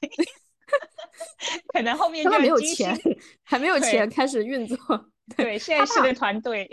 [1.73, 2.95] 可能后面就没有钱，
[3.41, 4.77] 还没有钱开始运作。
[5.35, 6.69] 对，现在是个团队。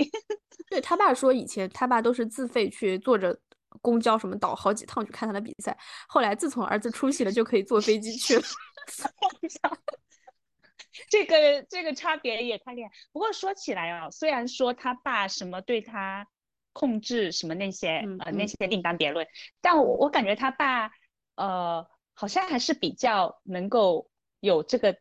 [0.68, 3.34] 对他爸说，以前他爸都是自费去坐着
[3.80, 5.74] 公交什么倒好几趟去看他的比赛，
[6.06, 8.42] 后来自从儿子出息了，就可以坐飞机去了。
[11.08, 12.90] 这个这个差别也太厉害。
[13.10, 16.28] 不过说起来啊，虽然说他爸什么对他。
[16.78, 19.26] 控制什么那些呃那些另当别论，
[19.60, 20.88] 但我我感觉他爸
[21.34, 24.96] 呃好像还是比较能够有这个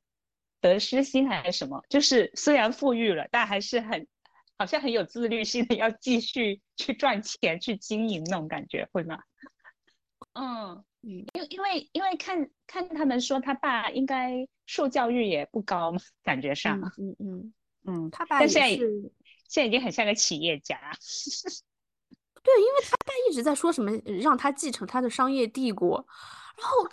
[0.60, 4.08] 得失心还是什么，就是虽然富裕了，但还是很
[4.58, 9.20] 好像很有自律性的要继续去赚钱去经营那种感觉，会吗？
[10.34, 17.54] 嗯嗯，因为因为因为看看他们说他爸应该受教育也不高嘛，感觉上，嗯嗯
[17.86, 19.12] 嗯，他爸也现在是。
[19.48, 20.78] 现在已经很像个企业家。
[22.44, 25.98] 对，因为他爸一直在说什么让他继承他的商业帝国，
[26.58, 26.84] 然后，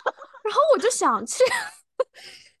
[0.43, 1.43] 然后我就想，其实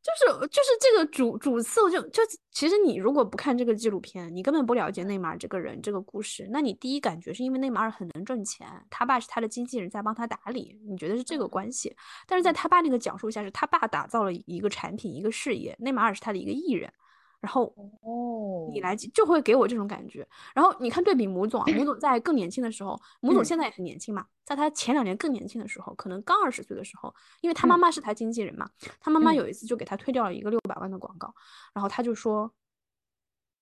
[0.01, 11.93] 就是就是这个主主次，就就其实你如果不看这个纪录片，你根本不了解内马尔这个人这个故事，那你第一感觉是因为内马尔很能挣钱，他爸是他的经纪人在帮他打理，你觉得是这个关系。
[12.25, 16.93] 但是在他爸那个讲述下，是他爸打造了一个产品一个事业，内马尔是他的一个艺人。
[17.45, 20.27] 然后哦，你来就会给我这种感觉。
[20.55, 28.67] 然后你看对比母总啊，母总在更年轻的时候，母总现在也很年轻嘛，在他前两年更年轻的时候，可能刚二十岁的时候，因为他妈妈是他经纪人嘛，
[28.99, 31.31] 他妈妈有一次就给他推掉了一个六百万的广告，
[31.71, 32.51] 然后他就说：“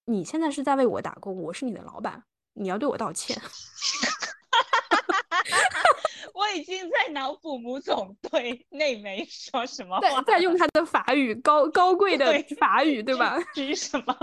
[0.08, 3.38] 你现在是在为我打工，我是你的老板，你要对我道歉。”
[6.54, 13.42] 我已经在脑补母总对内梅说什么话，在用他的法语，高高贵的法语，对吧？
[13.56, 14.16] 至于什么？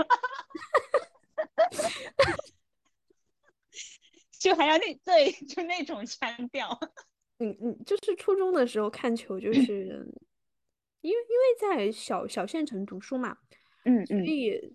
[4.39, 6.79] 就还要那对，就那种腔调。
[7.39, 10.07] 嗯嗯，就是初中的时候看球，就是
[11.01, 11.19] 因为因为
[11.59, 13.35] 在小小县城读书嘛，
[13.83, 14.73] 嗯嗯，所以。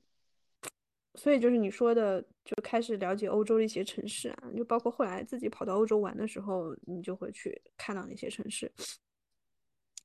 [1.14, 8.73] 所以就是你说的，就开始了解欧洲的一些城市啊，就包括后来自己跑到欧洲玩的时候，你就会去看到那些城市。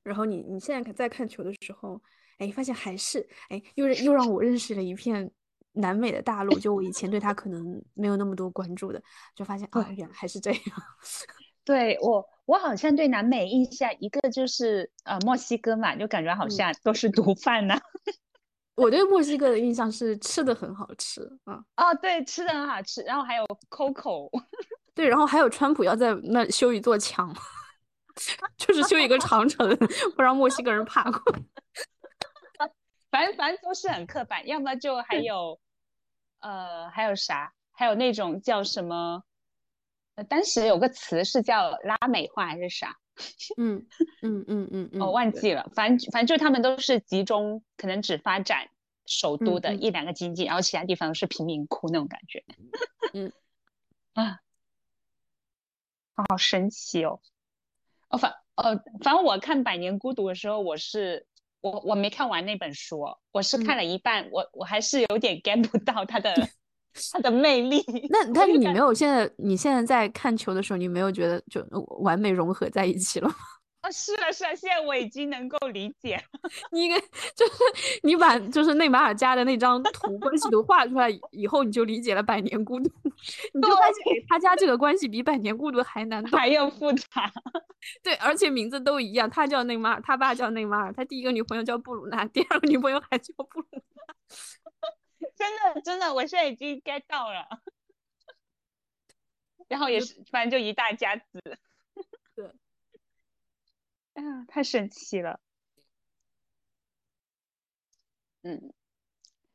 [0.02, 2.02] 然后你你现在在看球的时候，
[2.38, 5.30] 哎，发现还是哎，又又让我认识了一片
[5.74, 9.00] 南美的大陆，就我以前对他可能没有那么多关注的，
[9.36, 10.60] 就发现啊，原来还是这样。
[11.64, 17.78] 对我，我好像对南美印象一个就是呃墨西哥嘛，就感觉好像都是毒贩呢。
[18.74, 21.62] 我对墨西哥的印象是吃的很好吃啊！
[21.76, 24.30] 哦，对，吃的很好吃，然后还有 Coco，
[24.94, 27.34] 对，然后还有川普要在那修一座墙，
[28.56, 29.68] 就是修一个长城，
[30.16, 31.20] 不让墨西哥人爬过。
[33.10, 35.60] 反正反正都是很刻板，要么就还有，
[36.40, 37.52] 呃，还有啥？
[37.72, 39.22] 还有那种叫什么？
[40.14, 42.96] 呃，当时有个词是叫拉美化还是啥？
[43.56, 43.86] 嗯
[44.22, 48.68] 嗯嗯嗯嗯，我忘记了，反正反正就他们都是集中，可能只发展
[49.06, 52.44] 首都的一两个经济，然后其他地方是贫民窟那种感觉。
[53.12, 53.32] 嗯
[54.14, 54.40] 啊，
[56.14, 57.20] 好神奇哦！
[58.08, 61.26] 哦反呃反正我看《百年孤独》的时候，我是
[61.60, 66.48] 我我没看完那本书，我是看了一半，我我还是有点 get 不到他的。
[67.12, 67.84] 他的魅力。
[68.10, 71.64] 那但是你没有现在，你现在在看球的时候，你没有觉得就
[72.00, 73.34] 完美融合在一起了吗？
[73.82, 76.16] 啊，是啊，是啊，现在我已经能够理解。
[76.70, 76.96] 你应该
[77.34, 77.52] 就是
[78.04, 82.88] 你把就是内马尔家的那张图关系图画出来以后，你就理解了《百年孤独》，
[83.52, 83.94] 你就发现
[84.28, 87.32] 他家这个关系比《百年孤独》还难，还要复杂。
[88.04, 93.82] 对，而且名字都一样，他叫内马尔，他爸叫内马尔，他第一个女朋友叫布鲁娜，第二个女朋友还叫布鲁娜。
[95.42, 97.48] 真的真的，我现在已经 get 到了，
[99.66, 101.40] 然后也是，反正就一大家子。
[102.36, 102.46] 对，
[104.14, 105.40] 哎 呀，太神奇了。
[108.42, 108.72] 嗯，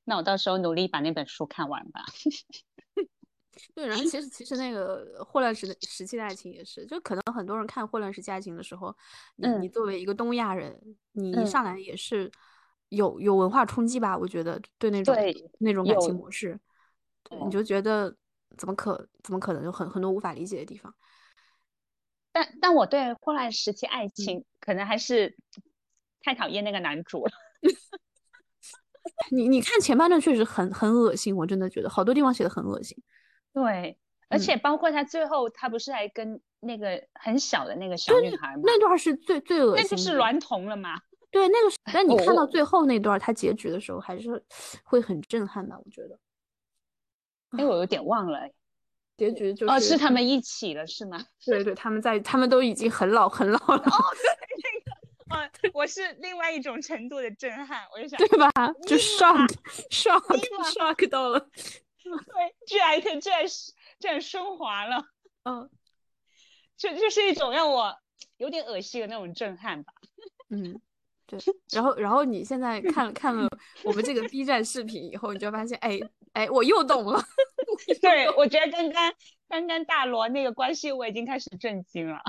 [0.04, 2.04] 那我到时候努力把那本书看完吧。
[3.74, 8.94] 对，然后其实其实那个霍乱时的时期的爱情也是，就可能很多人看霍乱时期爱情的时候，
[9.38, 12.30] 你你作为一个东亚人，你一上来也是。
[12.90, 14.18] 有有文化冲击吧？
[14.18, 15.16] 我觉得对那种
[15.60, 16.60] 那种感情模式，
[17.44, 18.16] 你就觉得
[18.58, 20.94] 怎么可怎么可能有很很多无法理解的地方。
[22.32, 25.36] 但但我对霍乱时期爱情可能还是
[26.22, 27.32] 太讨厌那个男主了。
[29.32, 33.02] 你你看前半段确实很很恶心，我真的觉得好多地方写的很恶心。
[33.54, 33.98] 对，
[34.30, 38.64] 而且包括他最后他不是还跟那个很小的那个小女孩吗？
[38.66, 41.00] 那段是最最恶心，那就是娈童了吗？
[41.38, 44.44] 对，那个，但你看到最后那段他结局的时候，还是
[44.84, 45.78] 会很震撼的。
[45.78, 46.18] 我觉得，
[47.52, 48.50] 哎，我有点忘了，
[49.18, 51.24] 结局就是哦，是他们一起了，是吗？
[51.46, 53.76] 对对，他们在，他们都已经很老很老了。
[53.76, 54.32] 哦，对，
[55.30, 58.52] 那个，嗯，我是另外一种程度的震撼，我就想，对吧？
[58.88, 59.48] 就 shock
[59.92, 60.24] shock
[60.74, 63.46] shock 到了，对，居然居然
[64.00, 65.04] 居然升华了，
[65.44, 65.70] 嗯，
[66.76, 67.96] 就就是一种让我
[68.38, 69.94] 有点恶心的那种震撼吧，
[70.50, 70.82] 嗯。
[71.28, 71.38] 对，
[71.74, 73.48] 然后，然后你现在看看了
[73.84, 76.00] 我们这个 B 站视频以后，你就发现，哎
[76.34, 77.22] 哎，我又懂了。
[78.02, 79.14] 对，我觉得刚刚
[79.50, 82.20] 刚刚大罗那个关系，我已经开始震惊了。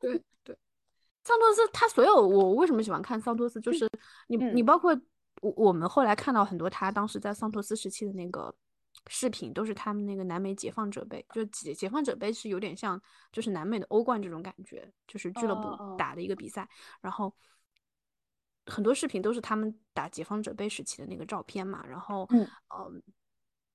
[0.00, 0.56] 对对，
[1.24, 3.90] 桑托斯他所有我为什么喜欢看桑托斯，就是
[4.28, 4.98] 你你包括
[5.42, 8.54] 我我们后来看到很多他当时在桑托斯时期的那个
[9.08, 13.00] 视频都是他们那个南美解放者杯，就解解放者杯是有点像
[13.32, 16.68] 就是南美的欧冠这种感觉，就是俱乐部打的一个比赛，
[17.00, 17.34] 然后
[18.66, 23.02] 很多视频都是他们打解放者杯时期的那个照片嘛，然后嗯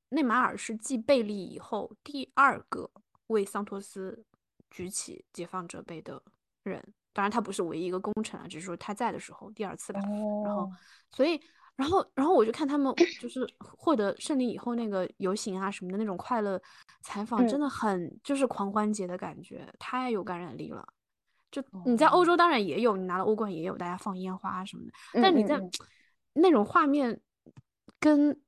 [0.09, 2.89] 内马尔是继贝利以后第二个
[3.27, 4.25] 为桑托斯
[4.69, 6.21] 举起解放者杯的
[6.63, 10.01] 人，当然他不是唯一一个功臣啊，只是说他在的时候第二次吧。
[10.43, 10.69] 然后，
[11.11, 11.39] 所以，
[11.75, 16.61] 然后，然后我就看他们就是获得胜利以后那个游行啊什么的那种快乐
[17.01, 20.85] 采访，真的很就是狂欢节的感觉，太有感染力了。
[21.51, 24.91] 就你在欧洲当然也有，你拿了欧冠也有，大家放烟花什么的，
[25.21, 25.59] 但你在
[26.33, 27.21] 那种画面
[27.99, 28.41] 跟。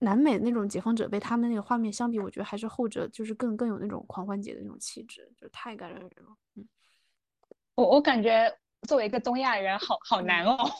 [0.00, 6.36] 南美那种解放者被他们那个画面相比，我觉得还是后者就是更更有那种狂欢节的那种气质，就太感人了。
[6.54, 6.68] 嗯，
[7.76, 10.70] 我我感觉作为一个东亚人，好好难哦，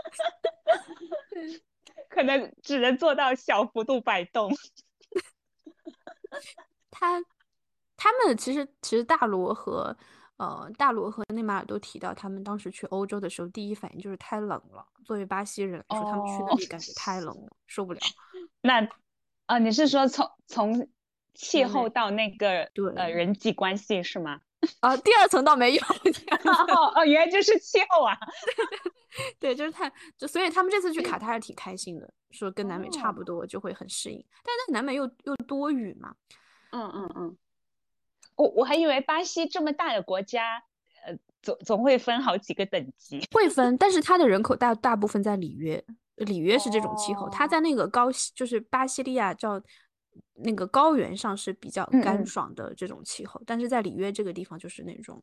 [2.10, 4.52] 可能只能做到小幅度摆动。
[6.90, 7.18] 他
[7.96, 9.96] 他们其实其实大罗和。
[10.40, 14.82] 呃，大罗和内马尔都提到，他们当时去欧洲的时候，第一反应就是太冷了。
[15.04, 18.00] 作为巴西人来说，他们去那里感觉太冷了，受不了。
[18.62, 18.88] 那，
[19.44, 20.88] 啊，你是说从从
[21.34, 22.62] 气候到那个
[22.96, 24.40] 呃人际关系是吗？
[24.80, 25.82] 啊，第二层倒没有。
[25.82, 28.16] 哦哦，原来就是气候啊。
[29.38, 34.24] 对，就是太就，所以他们这次去卡塔尔挺开心的，说跟南美差不多就会很适应。
[34.42, 36.14] 但是南美又又多雨嘛。
[36.70, 37.36] 嗯嗯嗯。
[38.40, 40.62] 我我还以为巴西这么大的国家，
[41.04, 43.20] 呃，总总会分好几个等级。
[43.32, 45.84] 会分，但是它的人口大大部分在里约，
[46.16, 47.28] 里约是这种气候。
[47.28, 49.60] 它在那个高，就是巴西利亚叫
[50.36, 55.22] 那个高原上是比较干爽的这种气候，但是在里约这个地方就是那种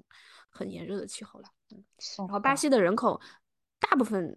[0.51, 1.49] 很炎热的气候了。
[1.72, 1.84] 嗯，
[2.20, 3.20] 然后巴西的人口
[3.80, 4.36] 大部分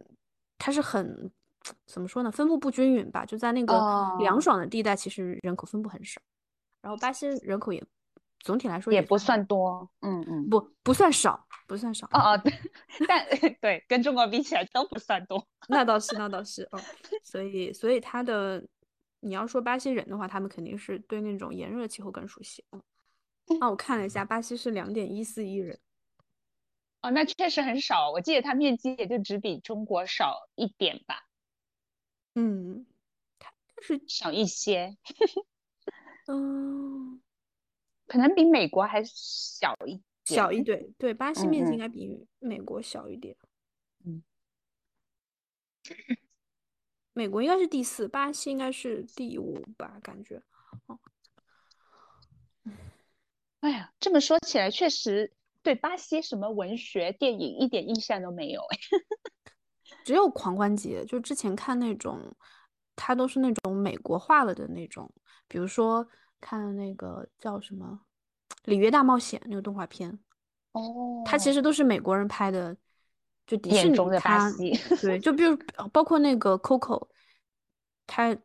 [0.56, 1.30] 它是很
[1.84, 2.32] 怎么说呢？
[2.32, 3.74] 分布不均匀吧，就在那个
[4.18, 6.18] 凉爽的地带，其实人口分布很少。
[6.80, 7.84] 然后巴西人口也。
[8.40, 12.06] 总体来说也不算多，嗯嗯，不不算少，不算少。
[12.08, 12.42] 哦哦，
[13.06, 13.26] 但
[13.60, 15.46] 对，跟中国比起来都不算多。
[15.68, 16.80] 那倒是，那倒是哦。
[17.22, 18.66] 所以，所以他的，
[19.20, 22.64] 你要说巴西人的话，他们肯定是对那种炎热气候更熟悉。
[22.72, 22.82] 嗯，
[23.60, 25.78] 那我看了一下，巴西是两点一四亿人。
[27.02, 28.10] 哦，那确实很少。
[28.10, 31.26] 我记得它面积也就只比中国少一点吧。
[32.34, 32.86] 嗯，
[33.38, 34.96] 它就是少一些。
[36.26, 37.20] 嗯。
[38.10, 43.36] 可能比美国还小一小一点，对，巴西面积应该比美国小一点。
[44.04, 44.24] 嗯，
[47.14, 50.00] 美国应该是第四，巴西应该是第五吧？
[50.02, 50.42] 感觉。
[50.86, 50.98] 哦，
[53.60, 55.32] 哎呀，这么说起来，确实
[55.62, 58.78] 对巴西什么文学、电影一点印象都没有哎。
[60.04, 62.34] 只有狂欢节，就之前看那种，
[62.96, 65.08] 它都是那种美国化了的那种，
[65.46, 66.08] 比如说。
[66.40, 68.00] 看那个叫什么
[68.64, 70.18] 《里约大冒险》那个动画片，
[70.72, 72.76] 哦，它其实都是美国人拍的，
[73.46, 75.56] 就迪士尼中的巴西，对，就比如
[75.92, 77.08] 包括那个 Coco，
[78.06, 78.36] 它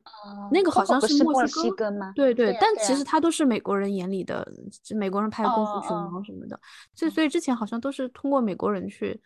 [0.51, 2.11] 那个好像是墨西哥吗？
[2.15, 4.47] 对对，但其实它都是美国人眼里的，
[4.95, 6.59] 美国人拍的功夫熊猫什么的，
[6.93, 9.21] 所以所以之前好像都是通过美国人去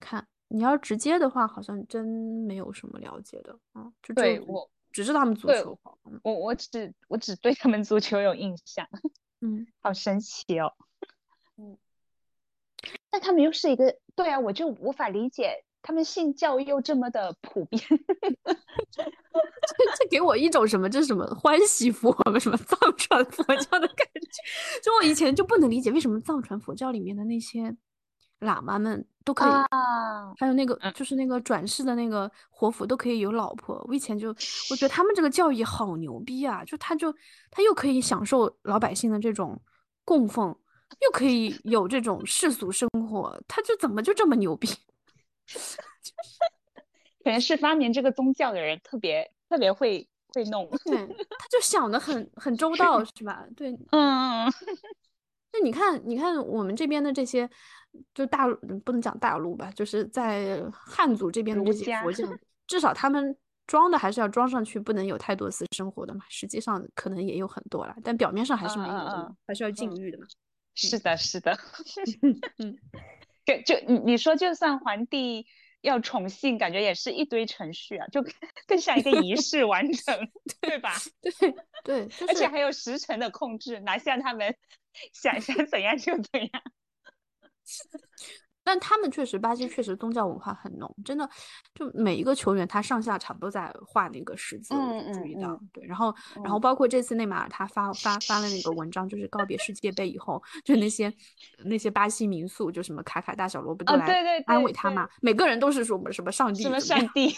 [0.00, 2.04] 看，你要直接的话，好像真
[2.46, 4.70] 没有什么了解的啊，就对我。
[4.94, 8.88] 只是他们足球好，我我只我只对他们足球有印象，
[9.42, 10.72] 嗯，好神奇哦，
[11.56, 11.76] 嗯，
[13.10, 17.82] 但他们又是一个，对啊，我就无法理解他们信教又这么的普遍，
[18.44, 19.04] 这
[19.98, 24.42] 这给我一种什么，这是什么欢喜佛什么藏传佛教的感觉，
[24.80, 27.76] 就我以前就不能理解为什么藏传佛教里面的那些。
[28.40, 29.50] 喇嘛们都可以，
[30.38, 33.82] 还有那个就是那个转世的那个活佛都可以有老婆。
[33.88, 36.62] 我以前就我觉得他们这个教义好牛逼啊！
[36.64, 37.10] 就他就
[37.50, 39.58] 他又可以享受老百姓的这种
[40.04, 40.54] 供奉，
[41.00, 44.68] 又可以有这种世俗生活，他就怎么就这么牛逼？
[47.24, 53.46] 可能是发明这个宗教的人特别特别会会弄，对，他就想的很很周到，是吧？
[53.56, 54.52] 对，嗯。
[55.52, 57.48] 那你看，你看我们这边的这些。
[58.14, 62.26] 就大陆不能讲大陆吧，就是在汉族这边的这些佛教，
[62.66, 63.36] 至少他们
[63.66, 66.24] 装的还是要装上去，不能有太多私生活的嘛。
[66.28, 70.26] 实际上可能也有很多了，但表面上还是没有的，还是要禁欲的嘛。
[70.74, 71.56] 是的，是的。
[72.58, 72.76] 嗯，
[73.44, 75.46] 就就你你说，就算皇帝
[75.82, 78.24] 要宠幸，感觉也是一堆程序啊，就
[78.66, 80.16] 更像一个仪式完成，
[80.60, 80.92] 对吧？
[81.84, 84.54] 对对，而且还有时辰的控制，哪像他们
[85.12, 86.50] 想想怎样就怎样。
[88.66, 91.28] 但他们确实，巴西确实宗教文化很浓，真的，
[91.74, 94.74] 就每一个球员他上下场都在画那个十字，
[95.12, 95.84] 注意到对。
[95.84, 101.12] 然后，然后包括这次内马尔他发发发了那个文章，就是告别世界杯以后，就那些
[101.66, 105.06] 那些巴西民宿，就什么卡卡大小罗不都来安慰他嘛？
[105.20, 107.36] 每个人都是说什么上帝，什么上帝。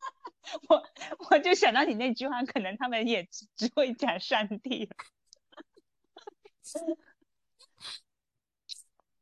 [0.70, 0.82] 我
[1.28, 4.88] 我就想到你那句话，可能他们也只会讲上帝。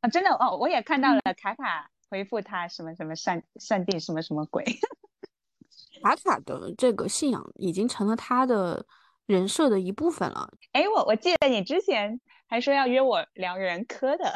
[0.05, 4.63] 啊，真的哦，我也看到了卡卡回复他什么什么上上帝什么什么鬼。
[6.03, 8.85] 卡卡的这个信仰已经成了他的
[9.25, 10.47] 人设的一部分了。
[10.73, 14.31] 哎，我我记得你之前还说要约我聊人科的。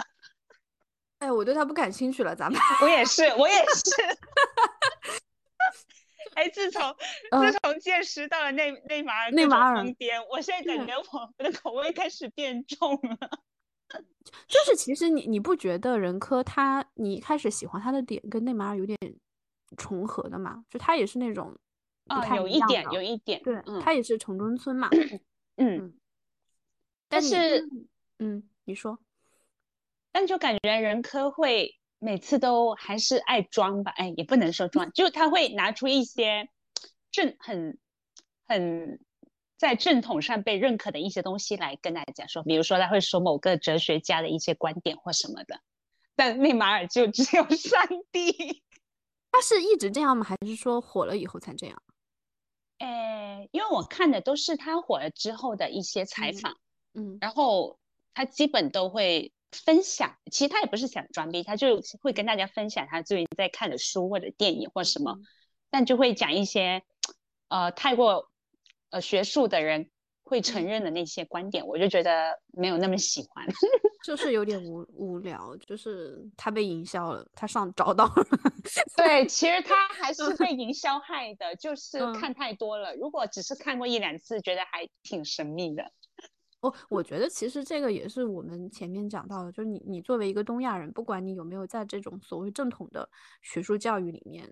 [1.20, 2.59] 哎，我对他不感兴趣了，咱们。
[2.82, 3.91] 我也是，我也是。
[6.34, 6.95] 哎，自从
[7.30, 13.30] 自从见识到了内内马尔内马尔疯癫，我现在感觉我我的口味开始变重了。
[14.47, 18.97] 就是其实你你不觉得任科他你一开始喜欢他的点跟内马尔有点
[19.77, 20.63] 重合的嘛？
[20.69, 21.55] 就他也是那种
[22.05, 24.89] 啊，有一点有一点，对他也是城中村嘛。
[25.57, 25.93] 嗯，
[27.07, 27.67] 但是
[28.19, 28.99] 嗯，你说，
[30.11, 31.75] 但就感觉任科会。
[32.01, 36.47] 每次都还是爱装吧，哎，也不能说装， 就他会拿出一些
[37.11, 37.77] 正很
[38.45, 39.01] 很
[39.60, 45.60] 在正统上被认可的一些东西来跟大家说，比如说他会说某个哲学家的一些观点或什么的，
[46.16, 48.64] 但内马尔就只有上帝。
[49.32, 50.24] 他是一直这样吗？
[50.24, 51.84] 还是说火了以后才这样？
[52.80, 56.57] 哎，因为我看的都是他火了之后的一些采访，
[56.93, 57.78] 嗯，然后
[58.14, 59.32] 他基本都会。
[59.51, 65.18] 分享，其实他也不是想装逼，他就会跟大家分享他最近在看的书或者电影或什么，
[65.72, 66.84] 但就会讲一些，
[67.47, 68.30] 呃，太过
[68.89, 69.89] 呃学术的人
[70.23, 73.45] 会承认的那些观点，我就觉得没有那么喜欢，
[74.05, 78.27] 就是有点无无聊，就是他被营销了，他上找到了，
[78.95, 85.91] 对，其实他还是被营销害的，就是看太多了，如果只是看过一两次，觉得还挺神秘的。
[86.61, 93.09] 我我觉得其实这个也是我们前面讲到的，就是你你作为一个东亚人，不管你有没有在这种所谓正统的
[93.41, 94.45] 学术教育里面，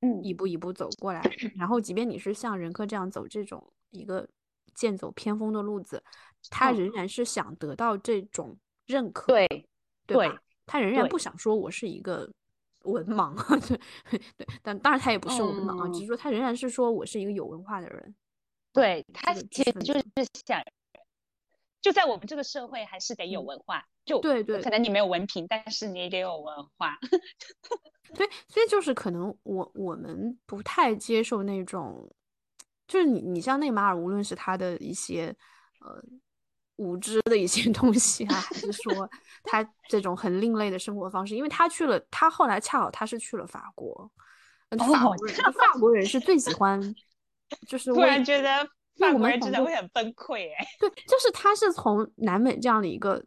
[0.00, 1.22] 嗯，一步一步走过来，
[1.56, 4.28] 然后即便你是像任科这样走这种一个
[4.74, 6.02] 剑走偏锋的路子，
[6.50, 9.66] 他仍然是想得到这种认可，对
[10.06, 10.40] 对吧？
[10.66, 12.30] 他仍然不想说我是一个
[12.84, 13.34] 文盲，
[14.10, 18.14] 对对，但当然他也不是文盲啊，只是说他仍然是说我是一个有文化的人，
[18.72, 20.04] 对他其实就是
[20.46, 20.62] 想。
[21.82, 23.82] 就在我们这个社会，还是得有文化。
[24.04, 26.98] 就对对，可能你没有文凭，但是你得有文化。
[28.14, 32.10] 对，所以就是可能我我们不太接受那种，
[32.86, 35.34] 就是你你像内马尔，无论是他的一些
[35.80, 36.02] 呃
[36.76, 39.08] 无知的一些 东西啊，还是说
[39.44, 44.10] 他这种很另类的生活方式，因为他去了，他后来恰好他是去了法国，
[44.70, 46.80] 法国人法国人是最喜欢，
[47.66, 48.68] 就是突然觉得。
[48.98, 53.24] 法国人真的会很崩溃哎，对，就是他是从南美这样的一个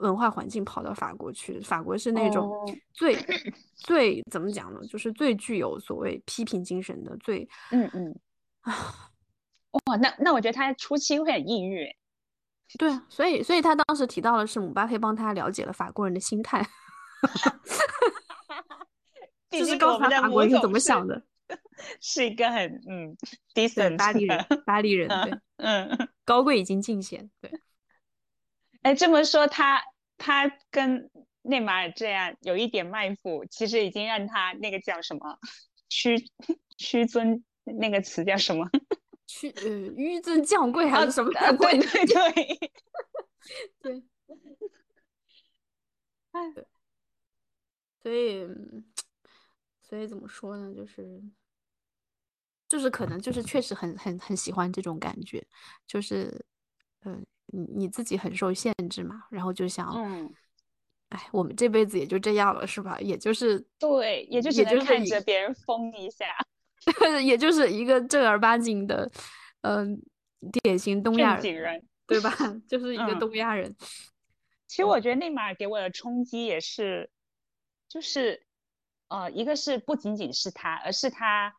[0.00, 2.50] 文化环境跑到法国去，法国是那种
[2.92, 3.16] 最
[3.74, 4.80] 最怎么讲呢？
[4.86, 8.18] 就是最具有所谓批评精神的，最嗯嗯
[8.60, 9.10] 啊，
[9.86, 11.88] 哇，那那我觉得他初期会很抑郁，
[12.78, 16.66] 对啊，所以所以他当时提到的是姆巴佩帮他了解了法国人的心态，
[19.50, 21.22] 就是告诉他法国人是怎么想的。
[22.00, 23.14] 是一个很嗯
[23.54, 27.50] ，decent 巴黎人，巴黎人对， 嗯，高贵已经尽显，对。
[28.86, 29.82] 哎，这么说，他
[30.16, 31.10] 他跟
[31.42, 35.36] 内马尔这样有一点卖腐，其实已经让他那个叫什么
[35.88, 36.30] 屈
[36.78, 38.70] 屈尊那个词叫什么？
[39.26, 41.32] 屈呃纡尊降贵还是什么？
[41.32, 42.70] 对对对
[43.80, 44.04] 对，
[46.30, 46.40] 哎，
[48.00, 48.46] 所以。
[49.82, 50.72] 所以怎么说呢？
[50.74, 51.20] 就是，
[52.68, 55.46] 就是可能就是确实很很很喜欢这种感觉，
[55.86, 56.44] 就是，
[57.04, 60.32] 嗯，你你自己很受限制嘛，然后就想，嗯，
[61.10, 62.98] 哎，我们这辈子也就这样了，是吧？
[63.00, 66.26] 也就是对，也就只能看着别人疯一下，
[67.22, 69.10] 也就是一个正儿八经的，
[69.62, 70.00] 嗯，
[70.62, 72.30] 典型东亚人，对吧？
[72.68, 73.74] 就是一个东亚人。
[74.66, 77.10] 其实我觉得内马尔给我的冲击也是，
[77.88, 78.42] 就是。
[79.08, 81.54] 呃，一个是不仅仅是他，而是他，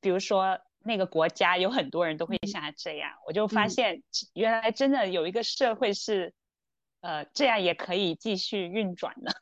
[0.00, 4.02] 比如说那个国家有很多人都会像他这样，我就发现
[4.34, 6.32] 原来真的有一个社会是，
[7.00, 9.32] 呃，这样也可以继续运转的，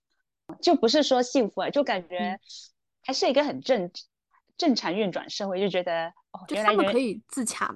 [0.62, 2.38] 就不是说幸福啊，就感觉
[3.02, 3.90] 还是一个很正
[4.56, 7.74] 正常运转社会，就觉得哦，就他们可以自洽。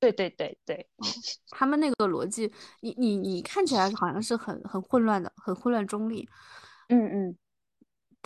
[0.00, 0.86] 对对对对，
[1.50, 6.28] 他们那个逻辑，你你你看起来好像是很很混乱的，很混乱中立。
[6.88, 7.38] 嗯嗯。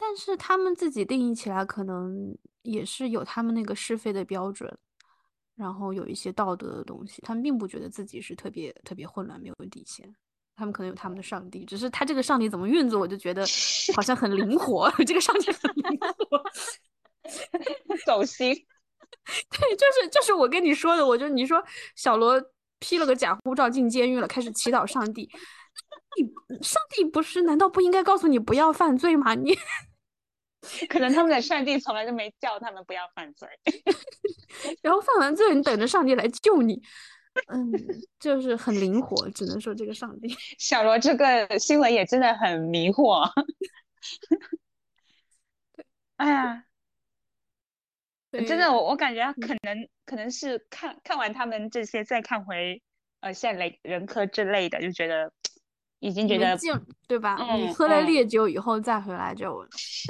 [0.00, 2.36] 但是他们自己定义起来，可能
[2.68, 4.72] 也是有他们那个是非的标准，
[5.56, 10.14] 然后有一些道德的东西，他们并不觉得自己是特别特别混乱、没有底线。
[10.54, 13.46] 他们可能有他们的上帝，只是他这个上帝怎么运作，我就觉得
[13.94, 14.90] 好像很灵活。
[15.06, 16.42] 这个上帝很灵活，
[18.04, 18.52] 走心。
[19.50, 21.62] 对，就是就是我跟你说的，我就你说
[21.94, 22.42] 小罗
[22.80, 25.30] 披了个假护照进监狱了，开始祈祷上帝。
[26.16, 26.24] 你
[26.60, 27.42] 上帝不是？
[27.42, 29.34] 难道不应该告诉你不要犯罪吗？
[29.34, 29.56] 你
[30.88, 33.48] 可能他们的上帝从来都没叫他们不要犯罪，
[34.82, 36.82] 然后犯完罪，你等着上帝来救你。
[37.46, 37.70] 嗯，
[38.18, 40.28] 就是很灵活，只能说这个上帝
[40.58, 43.30] 小罗这个新闻也真的很迷惑。
[46.16, 46.64] 哎呀，
[48.32, 52.82] 真的，我我感觉可能可能是看看完他们这些，再看回
[53.20, 55.32] 呃像雷人科之类的，就觉得
[56.00, 56.56] 已经觉得
[57.06, 57.36] 对吧？
[57.54, 59.66] 你喝了烈酒以后再回来就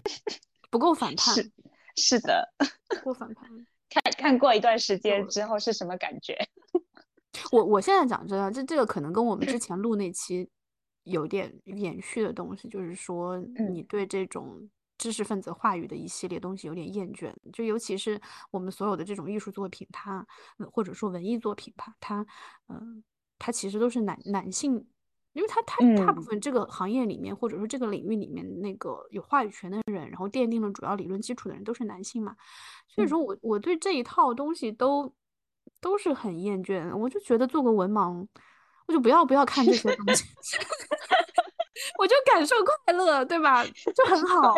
[0.71, 1.35] 不够反叛。
[1.35, 1.51] 是
[1.97, 2.47] 是的，
[3.03, 3.49] 不够反叛。
[3.91, 6.37] 看看过一段时间之后是什么感觉？
[7.53, 10.49] 我我现在讲真的，这这个可能跟我们之前录那期
[11.05, 13.39] 有点延续的东西，就是说
[13.71, 14.69] 你对这种
[14.99, 18.21] 知识分子话语的一系列东西有点厌倦，就尤其是
[18.51, 20.27] 我们所有的这种艺术作品，它
[20.71, 22.27] 或者说文艺作品吧，它
[22.69, 23.03] 嗯，
[23.39, 24.87] 它其实都是男男性，
[25.33, 32.37] 因为他他大部分这个行业里面或者说这个领域里面那个有话语权的人，然后奠定了主要理论基础的人都是男性嘛，
[32.89, 35.13] 所以说我我对这一套东西都。
[35.83, 38.27] 都是很厌倦，我就觉得做个文盲，
[38.87, 40.25] 我就不要不要看这些东西，
[42.01, 43.65] 我就感受快乐，对吧？
[43.65, 44.55] 就很 好。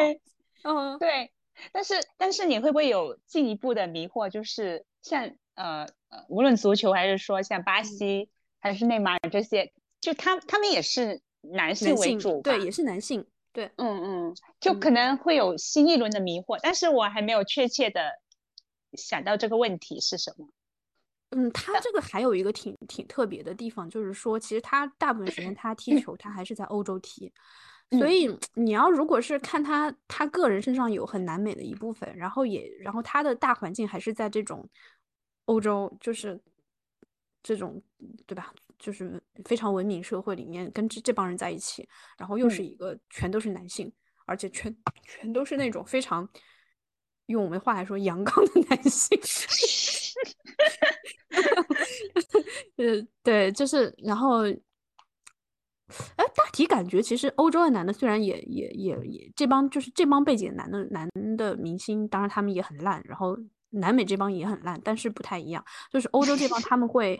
[0.62, 1.30] 嗯，对。
[1.72, 4.30] 但是但是你会不会有进一步的迷惑？
[4.30, 18.12] 就是像呃呃，无论足球还是说像巴西还是内马尔这些，就他他们也是男性为主，对，也是男性，对，嗯嗯，就可能会有新一轮的迷惑，但是我还没有确切的
[18.94, 20.48] 想到这个问题是什么。
[21.30, 27.32] 嗯，他这个还有一个挺挺特别的地方，就是说，其实他大部分时间他踢球，他还是在欧洲踢，
[27.90, 34.68] 所以你要如果是看他他个人身上有很南美的一部分，然后也然后他的大环境还是在这种
[35.44, 36.40] 欧洲，就是
[37.44, 37.80] 这种
[38.26, 38.52] 对吧？
[38.80, 43.92] 就是非常文明社会里面跟这这帮人在一起，然后又是一个全都是男性，
[44.26, 44.76] 而且全
[45.06, 46.28] 全都是那种非常。
[47.26, 49.14] 用我们话来说，阳刚的男性，
[52.74, 54.42] 呃，对，就是，然后，
[56.16, 67.16] 哎，大体感觉其实欧洲的男的虽然也也也也这帮就是这帮背景男的男的明星，当然他们也很烂，然后南美这帮也很烂，但是不太一样，就是欧洲这帮他们会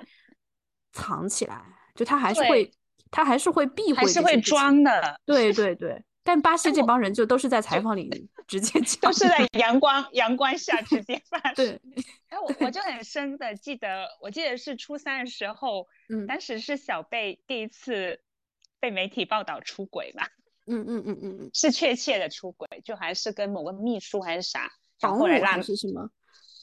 [0.93, 1.63] 藏起来，
[1.95, 2.71] 就他还是会
[3.11, 6.03] 他还是会避讳，还是会装的，对对对。
[6.23, 8.09] 但巴 西这帮人就都是在采访里
[8.47, 11.39] 直接讲，都是在阳光阳光下直接发。
[11.55, 11.81] 对，
[12.29, 18.21] 哎，我我就很深的记得，我记得是初三的时候，嗯，当时是小贝第一次
[18.79, 20.27] 被媒体报道出轨嘛，
[20.67, 24.71] 嗯嗯嗯嗯嗯，是确切的出轨，就还是跟某个秘书还是啥，
[25.01, 26.11] 然后来辣是什么？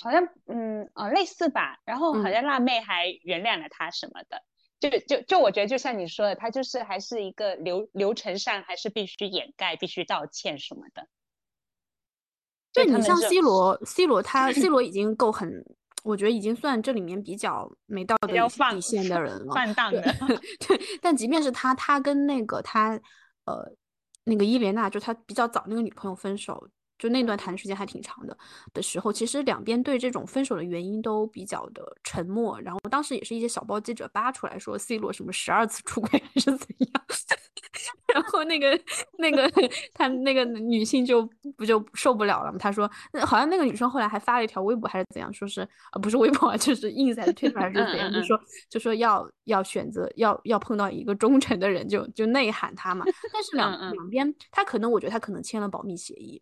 [0.01, 4.43] 好像嗯哦类似吧，然后好像辣妹还原谅了他什么的。
[4.79, 11.07] 就就就我觉得，就像你说的，他就是还是一个流流程上，还是必须掩盖、必须道歉什么的。
[12.73, 15.65] 对你像 C 罗，C 罗他 C 罗已经够很，
[16.03, 20.01] 我觉得已经算这里面比较没道德底线的人了，放荡的。
[20.67, 22.93] 对，但即便是他，他跟那个他
[23.45, 23.75] 呃
[24.25, 26.69] 那个伊莲娜，就他比较早那个女朋友分手。
[26.97, 28.37] 就那段谈的时间还挺长的
[28.73, 32.59] 的时候，其实两边对这种分手的原因都比较的沉默。
[32.61, 37.03] 然后当时也是一些小报记者扒出来说，C 罗什么十二次出轨还是怎样。
[38.13, 38.79] 然后那个
[39.17, 39.47] 那个
[39.93, 42.57] 他那个女性就不就受不了了嘛？
[42.57, 42.89] 他说，
[43.25, 48.39] 好像那个女生后来还发了一条微博还是怎样，说是啊不是微博啊，就是 ins 推出来是怎样，就说
[48.69, 53.05] 就说要要选择要要碰到一个忠诚的人，就就内涵他嘛。
[53.31, 56.41] 但是两两边他可能我觉得他可能签了保密协议。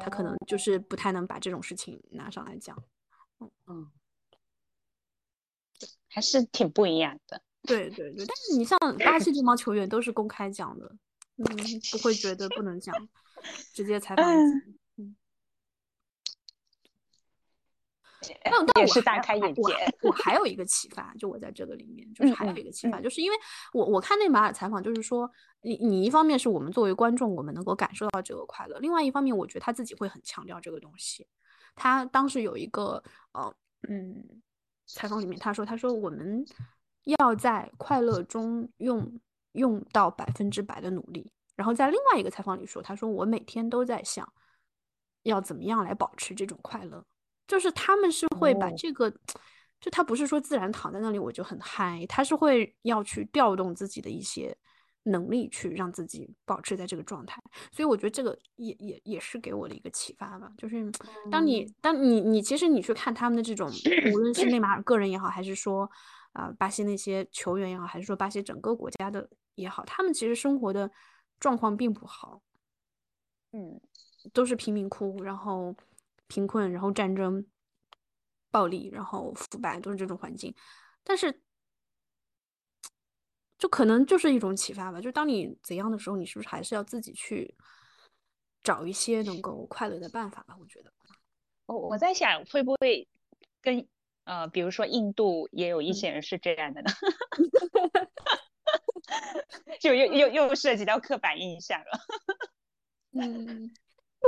[0.00, 2.76] 他可能就是不太能把这种事情拿上来讲，
[3.40, 3.90] 嗯嗯，
[6.08, 7.42] 还是挺不一样的。
[7.62, 10.96] 对对对，但是你像 巴西这帮球员都是公开讲的，
[11.36, 11.44] 嗯，
[11.92, 12.94] 不会觉得不能讲，
[13.72, 14.24] 直接采访。
[18.42, 19.62] 但但我是大开眼界。
[20.02, 23.36] 我还有一个启发，就我在这个里面，就是还有一个启发，就是因为
[23.72, 25.30] 我我看内马尔采访，就是说，
[25.62, 31.26] 你你一方面是我们作为观众，我们能够感受到这个快乐；，另外一方面，我觉得他自己会很强调这个东西。
[31.74, 33.02] 他当时有一个
[33.32, 33.54] 呃
[33.88, 34.42] 嗯
[34.86, 36.44] 采访里面，他说他说我们
[37.04, 39.20] 要在快乐中用
[39.52, 41.30] 用到百分之百的努力。
[41.54, 44.32] 然后在另外一个采访里说，他说我每天都在想，
[45.24, 47.04] 要怎么样来保持这种快乐，
[47.48, 49.10] 就是他们是会把这个，
[49.80, 54.56] 就他不是说自然躺在那里我就很嗨，他是会要去调动自己的一些。
[55.04, 57.40] 能力去让自己保持在这个状态，
[57.72, 60.52] 所以我觉得这个也也也是给我的一个启发吧。
[60.58, 60.84] 就是
[61.30, 63.70] 当你当你你其实你去看他们的这种，
[64.12, 65.90] 无论是内马尔个人也好，还是说
[66.32, 70.90] 啊巴西那些球员也好，还是说巴西整个国家的也好，他们其实生活的
[71.40, 72.42] 状况并不好，
[73.52, 73.80] 嗯，
[74.34, 75.74] 都是贫民窟，然后
[76.28, 77.44] 贫困，然后战争、
[78.50, 80.54] 暴力，然后腐败，都是这种环境，
[81.02, 81.42] 但是。
[83.58, 85.00] 就可能就是一种启发吧。
[85.00, 87.56] 就当你怎样的时候，你是不是还是要自己去
[88.62, 90.56] 找一些能够快乐的办法吧？
[90.60, 90.92] 我觉得，
[91.66, 93.08] 我我在想会不会
[93.60, 93.84] 跟
[94.22, 96.90] 呃，比如说印度也有一些人是这样的呢？
[99.80, 101.98] 就又又又涉及到刻板印象了。
[103.20, 103.74] 嗯，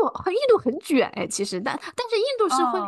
[0.03, 2.81] 印度很卷哎，其实但但是印度是会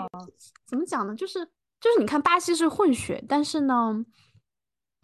[0.66, 1.14] 怎么讲呢？
[1.14, 1.44] 就是
[1.80, 4.04] 就是你看巴西是混血，但是呢。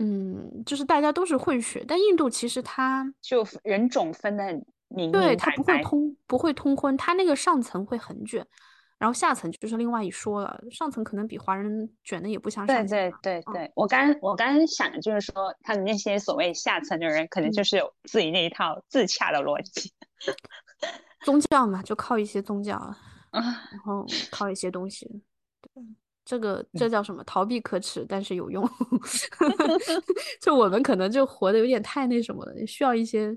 [0.00, 8.46] 嗯，就是大家都是混血，但印度其实它就人种分的很明，对，它不会通不会通婚，它那个上层会很卷，
[8.96, 12.86] 然后下层就是另外一说了，上层可能比华人卷的也不像上层。
[12.86, 19.92] 对对对对，我刚我刚刚想的就是说，他们那些所谓下层的人，可能就是有自己那一套自洽的逻辑，
[21.20, 22.96] 宗教嘛，就靠一些宗教啊，
[23.32, 25.06] 然后靠一些东西，
[25.74, 25.82] 对。
[26.24, 27.24] 这个这叫什么？
[27.24, 28.62] 逃避可耻，但是有用。
[30.42, 33.34] 就我们可能就活得有点太那什么了，需要一些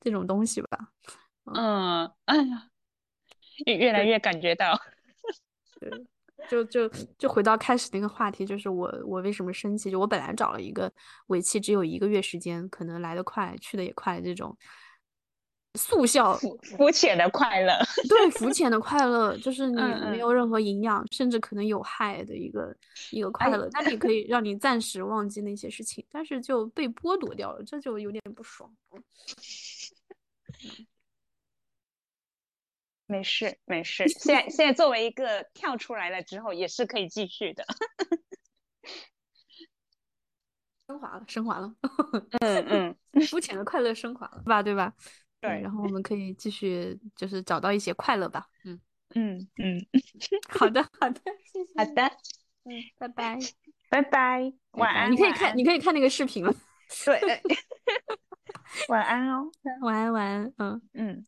[0.00, 0.78] 这种东西吧。
[1.52, 2.68] 嗯，哎呀，
[3.66, 4.80] 越越来越感觉到。
[5.80, 5.90] 对，
[6.48, 9.90] 就就就回到开始那个话题，就是我我为什么生气？
[9.90, 10.92] 就我本来找了一个
[11.26, 14.56] 为期只有一个月时间，可能来得快去的也快这种。
[15.78, 22.76] 速效肤浅的快乐， 对，肤浅的快乐就是你没有任何营养，甚至可能有害的一个
[23.12, 28.70] 一个快乐，但你可以让你暂时忘记那些事情，但是就被剥夺掉了，这就有点不爽。
[33.06, 37.64] 没事没事， 现在现在作为一个跳出来了之后，也是可以继续的，
[40.86, 41.74] 升华了，升华了，
[42.40, 44.92] 嗯嗯，肤浅的快乐升华了，吧，对吧？
[45.40, 48.46] 对，然后我们可以继续，就是找到一些快乐吧。
[48.64, 48.80] 嗯
[49.14, 49.86] 嗯嗯，
[50.48, 51.20] 好的好的，
[51.52, 51.78] 谢谢。
[51.78, 52.02] 好的，
[52.64, 53.38] 嗯，拜拜
[53.88, 55.10] 拜拜，晚安。
[55.10, 56.54] 你可以看，你可以看那个视频了。
[57.04, 57.20] 对，
[58.88, 59.50] 晚安哦，
[59.82, 61.24] 晚安晚安，嗯嗯。